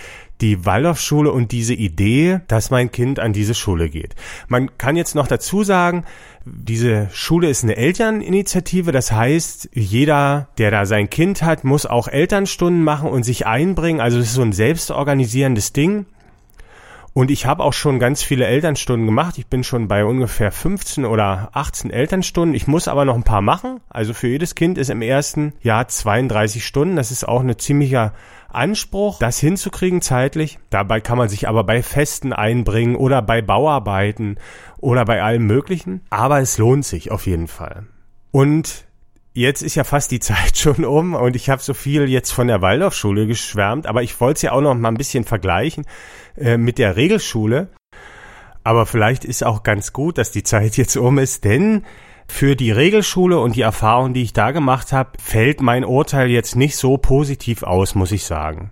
die 0.41 0.65
Waldorfschule 0.65 1.31
und 1.31 1.51
diese 1.51 1.73
Idee, 1.73 2.41
dass 2.47 2.69
mein 2.69 2.91
Kind 2.91 3.19
an 3.19 3.33
diese 3.33 3.53
Schule 3.53 3.89
geht. 3.89 4.15
Man 4.47 4.77
kann 4.77 4.95
jetzt 4.95 5.15
noch 5.15 5.27
dazu 5.27 5.63
sagen, 5.63 6.03
diese 6.45 7.09
Schule 7.11 7.49
ist 7.49 7.63
eine 7.63 7.77
Elterninitiative, 7.77 8.91
das 8.91 9.11
heißt, 9.11 9.69
jeder, 9.73 10.49
der 10.57 10.71
da 10.71 10.85
sein 10.85 11.09
Kind 11.09 11.41
hat, 11.41 11.63
muss 11.63 11.85
auch 11.85 12.07
Elternstunden 12.07 12.83
machen 12.83 13.09
und 13.09 13.23
sich 13.23 13.47
einbringen. 13.47 14.01
Also 14.01 14.19
es 14.19 14.27
ist 14.27 14.33
so 14.35 14.41
ein 14.41 14.53
selbstorganisierendes 14.53 15.73
Ding. 15.73 16.05
Und 17.17 17.31
ich 17.31 17.45
habe 17.45 17.63
auch 17.63 17.71
schon 17.71 17.97
ganz 17.97 18.23
viele 18.23 18.45
Elternstunden 18.45 19.05
gemacht. 19.05 19.37
Ich 19.37 19.47
bin 19.47 19.63
schon 19.63 19.87
bei 19.87 20.03
ungefähr 20.03 20.51
15 20.51 21.05
oder 21.05 21.47
18 21.53 21.89
Elternstunden. 21.89 22.53
Ich 22.53 22.67
muss 22.67 22.89
aber 22.89 23.05
noch 23.05 23.15
ein 23.15 23.23
paar 23.23 23.39
machen. 23.39 23.79
Also 23.87 24.13
für 24.13 24.27
jedes 24.27 24.53
Kind 24.53 24.77
ist 24.77 24.89
im 24.89 25.01
ersten 25.01 25.53
Jahr 25.61 25.87
32 25.87 26.65
Stunden. 26.65 26.97
Das 26.97 27.11
ist 27.11 27.25
auch 27.25 27.39
ein 27.39 27.57
ziemlicher 27.57 28.11
Anspruch, 28.49 29.17
das 29.19 29.39
hinzukriegen 29.39 30.01
zeitlich. 30.01 30.59
Dabei 30.69 30.99
kann 30.99 31.17
man 31.17 31.29
sich 31.29 31.47
aber 31.47 31.63
bei 31.63 31.81
Festen 31.83 32.33
einbringen 32.33 32.97
oder 32.97 33.21
bei 33.21 33.41
Bauarbeiten 33.41 34.37
oder 34.79 35.05
bei 35.05 35.23
allem 35.23 35.47
Möglichen. 35.47 36.01
Aber 36.09 36.41
es 36.41 36.57
lohnt 36.57 36.83
sich 36.83 37.11
auf 37.11 37.27
jeden 37.27 37.47
Fall. 37.47 37.85
Und 38.31 38.83
jetzt 39.35 39.61
ist 39.61 39.75
ja 39.75 39.83
fast 39.83 40.09
die 40.09 40.19
Zeit 40.21 40.57
schon 40.57 40.83
um 40.83 41.13
und 41.13 41.35
ich 41.35 41.49
habe 41.49 41.61
so 41.61 41.75
viel 41.75 42.09
jetzt 42.09 42.31
von 42.31 42.47
der 42.47 42.61
Waldorfschule 42.61 43.27
geschwärmt, 43.27 43.85
aber 43.85 44.01
ich 44.01 44.19
wollte 44.19 44.37
es 44.37 44.41
ja 44.41 44.51
auch 44.53 44.61
noch 44.61 44.73
mal 44.73 44.89
ein 44.89 44.97
bisschen 44.97 45.25
vergleichen 45.25 45.85
äh, 46.37 46.57
mit 46.57 46.79
der 46.79 46.95
Regelschule. 46.95 47.69
Aber 48.63 48.87
vielleicht 48.87 49.25
ist 49.25 49.43
auch 49.43 49.61
ganz 49.61 49.93
gut, 49.93 50.17
dass 50.17 50.31
die 50.31 50.43
Zeit 50.43 50.77
jetzt 50.77 50.97
um 50.97 51.19
ist, 51.19 51.43
denn 51.43 51.83
für 52.27 52.55
die 52.55 52.71
Regelschule 52.71 53.37
und 53.39 53.55
die 53.55 53.61
Erfahrung, 53.61 54.15
die 54.15 54.23
ich 54.23 54.33
da 54.33 54.49
gemacht 54.49 54.91
habe, 54.91 55.11
fällt 55.19 55.61
mein 55.61 55.85
Urteil 55.85 56.31
jetzt 56.31 56.55
nicht 56.55 56.75
so 56.75 56.97
positiv 56.97 57.61
aus, 57.61 57.93
muss 57.93 58.11
ich 58.11 58.23
sagen. 58.23 58.71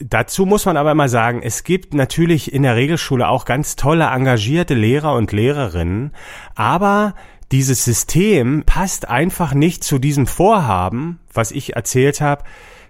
Dazu 0.00 0.46
muss 0.46 0.66
man 0.66 0.76
aber 0.76 0.90
immer 0.90 1.08
sagen, 1.08 1.42
es 1.44 1.62
gibt 1.62 1.94
natürlich 1.94 2.52
in 2.52 2.64
der 2.64 2.74
Regelschule 2.74 3.28
auch 3.28 3.44
ganz 3.44 3.76
tolle, 3.76 4.06
engagierte 4.06 4.74
Lehrer 4.74 5.14
und 5.14 5.30
Lehrerinnen, 5.30 6.12
aber 6.56 7.14
dieses 7.52 7.84
System 7.84 8.64
passt 8.64 9.08
einfach 9.08 9.52
nicht 9.52 9.84
zu 9.84 9.98
diesem 9.98 10.26
Vorhaben, 10.26 11.20
was 11.32 11.50
ich 11.52 11.76
erzählt 11.76 12.20
habe, 12.20 12.44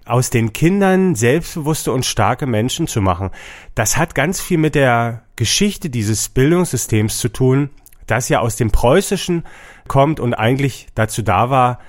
aus 0.05 0.29
den 0.29 0.53
Kindern 0.53 1.15
selbstbewusste 1.15 1.91
und 1.91 2.05
starke 2.05 2.45
Menschen 2.45 2.87
zu 2.87 3.01
machen. 3.01 3.29
Das 3.75 3.97
hat 3.97 4.15
ganz 4.15 4.41
viel 4.41 4.57
mit 4.57 4.75
der 4.75 5.23
Geschichte 5.35 5.89
dieses 5.89 6.29
Bildungssystems 6.29 7.17
zu 7.17 7.29
tun, 7.29 7.69
das 8.07 8.29
ja 8.29 8.39
aus 8.39 8.55
dem 8.55 8.71
Preußischen 8.71 9.43
kommt 9.87 10.19
und 10.19 10.33
eigentlich 10.33 10.87
dazu 10.95 11.21
da 11.21 11.49
war, 11.49 11.79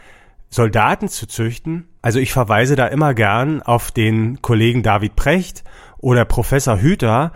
Soldaten 0.48 1.08
zu 1.08 1.26
züchten. 1.26 1.88
Also 2.02 2.20
ich 2.20 2.32
verweise 2.32 2.76
da 2.76 2.86
immer 2.86 3.14
gern 3.14 3.62
auf 3.62 3.90
den 3.90 4.40
Kollegen 4.42 4.82
David 4.82 5.16
Precht 5.16 5.64
oder 5.98 6.24
Professor 6.24 6.80
Hüter, 6.80 7.32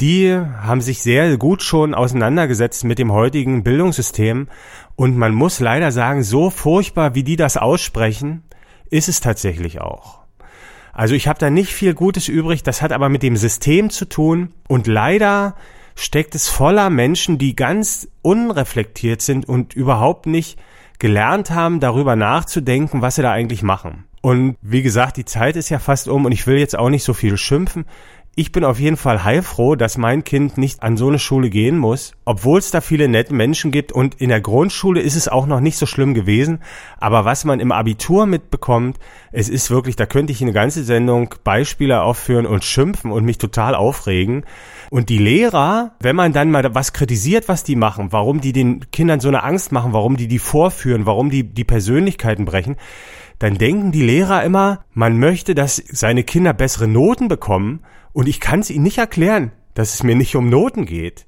die 0.00 0.32
haben 0.34 0.80
sich 0.80 1.02
sehr 1.02 1.36
gut 1.36 1.62
schon 1.62 1.94
auseinandergesetzt 1.94 2.84
mit 2.84 2.98
dem 2.98 3.12
heutigen 3.12 3.62
Bildungssystem 3.62 4.48
und 4.96 5.16
man 5.16 5.34
muss 5.34 5.60
leider 5.60 5.92
sagen, 5.92 6.22
so 6.22 6.50
furchtbar 6.50 7.14
wie 7.14 7.24
die 7.24 7.36
das 7.36 7.56
aussprechen, 7.56 8.42
ist 8.90 9.08
es 9.08 9.20
tatsächlich 9.20 9.80
auch. 9.80 10.20
Also 10.92 11.14
ich 11.14 11.26
habe 11.26 11.38
da 11.38 11.48
nicht 11.48 11.72
viel 11.72 11.94
Gutes 11.94 12.28
übrig, 12.28 12.62
das 12.62 12.82
hat 12.82 12.92
aber 12.92 13.08
mit 13.08 13.22
dem 13.22 13.36
System 13.36 13.88
zu 13.88 14.04
tun 14.04 14.52
und 14.68 14.86
leider 14.86 15.56
steckt 15.94 16.34
es 16.34 16.48
voller 16.48 16.90
Menschen, 16.90 17.38
die 17.38 17.56
ganz 17.56 18.08
unreflektiert 18.20 19.22
sind 19.22 19.48
und 19.48 19.74
überhaupt 19.74 20.26
nicht 20.26 20.58
gelernt 20.98 21.50
haben, 21.50 21.80
darüber 21.80 22.14
nachzudenken, 22.14 23.02
was 23.02 23.16
sie 23.16 23.22
da 23.22 23.32
eigentlich 23.32 23.62
machen. 23.62 24.04
Und 24.20 24.56
wie 24.62 24.82
gesagt, 24.82 25.16
die 25.16 25.24
Zeit 25.24 25.56
ist 25.56 25.68
ja 25.68 25.78
fast 25.78 26.06
um 26.06 26.26
und 26.26 26.32
ich 26.32 26.46
will 26.46 26.58
jetzt 26.58 26.78
auch 26.78 26.90
nicht 26.90 27.02
so 27.02 27.12
viel 27.12 27.36
schimpfen 27.36 27.86
ich 28.34 28.50
bin 28.50 28.64
auf 28.64 28.80
jeden 28.80 28.96
Fall 28.96 29.24
heilfroh, 29.24 29.76
dass 29.76 29.98
mein 29.98 30.24
Kind 30.24 30.56
nicht 30.56 30.82
an 30.82 30.96
so 30.96 31.08
eine 31.08 31.18
Schule 31.18 31.50
gehen 31.50 31.76
muss, 31.76 32.12
obwohl 32.24 32.60
es 32.60 32.70
da 32.70 32.80
viele 32.80 33.06
nette 33.06 33.34
Menschen 33.34 33.70
gibt 33.70 33.92
und 33.92 34.14
in 34.22 34.30
der 34.30 34.40
Grundschule 34.40 35.02
ist 35.02 35.16
es 35.16 35.28
auch 35.28 35.44
noch 35.44 35.60
nicht 35.60 35.76
so 35.76 35.84
schlimm 35.84 36.14
gewesen. 36.14 36.60
Aber 36.98 37.26
was 37.26 37.44
man 37.44 37.60
im 37.60 37.72
Abitur 37.72 38.24
mitbekommt, 38.24 38.98
es 39.32 39.50
ist 39.50 39.70
wirklich, 39.70 39.96
da 39.96 40.06
könnte 40.06 40.32
ich 40.32 40.40
eine 40.40 40.54
ganze 40.54 40.82
Sendung 40.82 41.34
Beispiele 41.44 42.00
aufführen 42.00 42.46
und 42.46 42.64
schimpfen 42.64 43.12
und 43.12 43.26
mich 43.26 43.36
total 43.36 43.74
aufregen. 43.74 44.46
Und 44.88 45.10
die 45.10 45.18
Lehrer, 45.18 45.92
wenn 46.00 46.16
man 46.16 46.32
dann 46.32 46.50
mal 46.50 46.74
was 46.74 46.94
kritisiert, 46.94 47.48
was 47.48 47.64
die 47.64 47.76
machen, 47.76 48.12
warum 48.12 48.40
die 48.40 48.54
den 48.54 48.90
Kindern 48.92 49.20
so 49.20 49.28
eine 49.28 49.42
Angst 49.42 49.72
machen, 49.72 49.92
warum 49.92 50.16
die 50.16 50.28
die 50.28 50.38
vorführen, 50.38 51.04
warum 51.04 51.28
die 51.28 51.44
die 51.44 51.64
Persönlichkeiten 51.64 52.46
brechen, 52.46 52.76
dann 53.38 53.58
denken 53.58 53.92
die 53.92 54.02
Lehrer 54.02 54.42
immer, 54.42 54.84
man 54.94 55.18
möchte, 55.18 55.54
dass 55.54 55.76
seine 55.76 56.24
Kinder 56.24 56.54
bessere 56.54 56.88
Noten 56.88 57.28
bekommen 57.28 57.80
und 58.12 58.28
ich 58.28 58.40
kann 58.40 58.60
es 58.60 58.70
ihnen 58.70 58.84
nicht 58.84 58.98
erklären, 58.98 59.52
dass 59.74 59.94
es 59.94 60.02
mir 60.02 60.14
nicht 60.14 60.36
um 60.36 60.48
Noten 60.48 60.86
geht. 60.86 61.26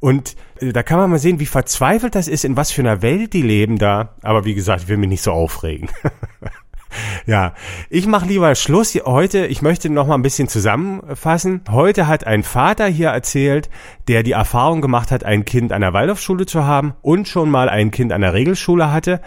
Und 0.00 0.36
äh, 0.60 0.72
da 0.72 0.82
kann 0.82 0.98
man 0.98 1.10
mal 1.10 1.18
sehen, 1.18 1.40
wie 1.40 1.46
verzweifelt 1.46 2.14
das 2.14 2.28
ist, 2.28 2.44
in 2.44 2.56
was 2.56 2.70
für 2.70 2.82
einer 2.82 3.02
Welt 3.02 3.32
die 3.32 3.42
leben 3.42 3.78
da. 3.78 4.14
Aber 4.22 4.44
wie 4.44 4.54
gesagt, 4.54 4.82
ich 4.82 4.88
will 4.88 4.98
mich 4.98 5.08
nicht 5.08 5.22
so 5.22 5.32
aufregen. 5.32 5.88
ja, 7.26 7.54
ich 7.88 8.06
mache 8.06 8.26
lieber 8.26 8.54
Schluss 8.54 8.94
heute. 8.94 9.46
Ich 9.46 9.62
möchte 9.62 9.88
noch 9.88 10.06
mal 10.06 10.14
ein 10.14 10.22
bisschen 10.22 10.48
zusammenfassen. 10.48 11.62
Heute 11.70 12.06
hat 12.06 12.26
ein 12.26 12.42
Vater 12.42 12.86
hier 12.86 13.08
erzählt, 13.08 13.70
der 14.08 14.22
die 14.22 14.32
Erfahrung 14.32 14.80
gemacht 14.80 15.10
hat, 15.10 15.24
ein 15.24 15.44
Kind 15.44 15.72
an 15.72 15.80
der 15.80 15.92
Waldorfschule 15.92 16.46
zu 16.46 16.64
haben 16.64 16.94
und 17.02 17.28
schon 17.28 17.50
mal 17.50 17.68
ein 17.68 17.90
Kind 17.90 18.12
an 18.12 18.20
der 18.20 18.34
Regelschule 18.34 18.92
hatte. 18.92 19.20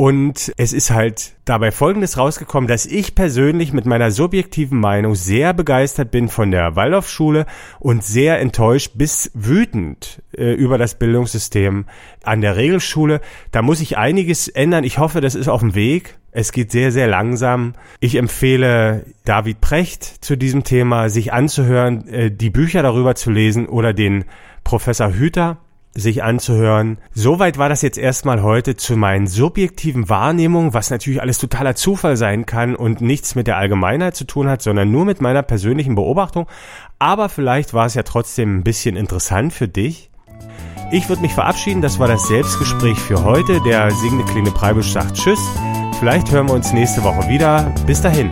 Und 0.00 0.54
es 0.56 0.72
ist 0.72 0.90
halt 0.92 1.32
dabei 1.44 1.70
Folgendes 1.70 2.16
rausgekommen, 2.16 2.66
dass 2.66 2.86
ich 2.86 3.14
persönlich 3.14 3.74
mit 3.74 3.84
meiner 3.84 4.10
subjektiven 4.10 4.80
Meinung 4.80 5.14
sehr 5.14 5.52
begeistert 5.52 6.10
bin 6.10 6.30
von 6.30 6.50
der 6.50 6.74
Waldorfschule 6.74 7.44
und 7.80 8.02
sehr 8.02 8.40
enttäuscht 8.40 8.92
bis 8.94 9.30
wütend 9.34 10.22
äh, 10.34 10.54
über 10.54 10.78
das 10.78 10.98
Bildungssystem 10.98 11.84
an 12.24 12.40
der 12.40 12.56
Regelschule. 12.56 13.20
Da 13.52 13.60
muss 13.60 13.82
ich 13.82 13.98
einiges 13.98 14.48
ändern. 14.48 14.84
Ich 14.84 14.96
hoffe, 14.96 15.20
das 15.20 15.34
ist 15.34 15.48
auf 15.48 15.60
dem 15.60 15.74
Weg. 15.74 16.16
Es 16.32 16.52
geht 16.52 16.72
sehr, 16.72 16.92
sehr 16.92 17.06
langsam. 17.06 17.74
Ich 18.00 18.14
empfehle 18.14 19.04
David 19.26 19.60
Precht 19.60 20.24
zu 20.24 20.34
diesem 20.34 20.64
Thema, 20.64 21.10
sich 21.10 21.34
anzuhören, 21.34 22.08
äh, 22.08 22.30
die 22.30 22.48
Bücher 22.48 22.82
darüber 22.82 23.16
zu 23.16 23.30
lesen 23.30 23.68
oder 23.68 23.92
den 23.92 24.24
Professor 24.64 25.12
Hüter 25.12 25.58
sich 25.94 26.22
anzuhören. 26.22 26.98
Soweit 27.12 27.58
war 27.58 27.68
das 27.68 27.82
jetzt 27.82 27.98
erstmal 27.98 28.42
heute 28.42 28.76
zu 28.76 28.96
meinen 28.96 29.26
subjektiven 29.26 30.08
Wahrnehmungen, 30.08 30.72
was 30.72 30.90
natürlich 30.90 31.20
alles 31.20 31.38
totaler 31.38 31.74
Zufall 31.74 32.16
sein 32.16 32.46
kann 32.46 32.76
und 32.76 33.00
nichts 33.00 33.34
mit 33.34 33.46
der 33.46 33.56
Allgemeinheit 33.56 34.14
zu 34.14 34.24
tun 34.24 34.48
hat, 34.48 34.62
sondern 34.62 34.90
nur 34.90 35.04
mit 35.04 35.20
meiner 35.20 35.42
persönlichen 35.42 35.94
Beobachtung. 35.94 36.46
Aber 36.98 37.28
vielleicht 37.28 37.74
war 37.74 37.86
es 37.86 37.94
ja 37.94 38.02
trotzdem 38.02 38.58
ein 38.58 38.64
bisschen 38.64 38.96
interessant 38.96 39.52
für 39.52 39.68
dich. 39.68 40.10
Ich 40.92 41.08
würde 41.08 41.22
mich 41.22 41.32
verabschieden, 41.32 41.82
das 41.82 41.98
war 41.98 42.08
das 42.08 42.26
Selbstgespräch 42.26 42.98
für 42.98 43.22
heute. 43.24 43.60
Der 43.62 43.90
singende 43.90 44.24
Kleine 44.24 44.50
Preibisch 44.50 44.92
sagt 44.92 45.14
Tschüss. 45.14 45.40
Vielleicht 45.98 46.30
hören 46.32 46.48
wir 46.48 46.54
uns 46.54 46.72
nächste 46.72 47.04
Woche 47.04 47.28
wieder. 47.28 47.72
Bis 47.86 48.00
dahin. 48.00 48.30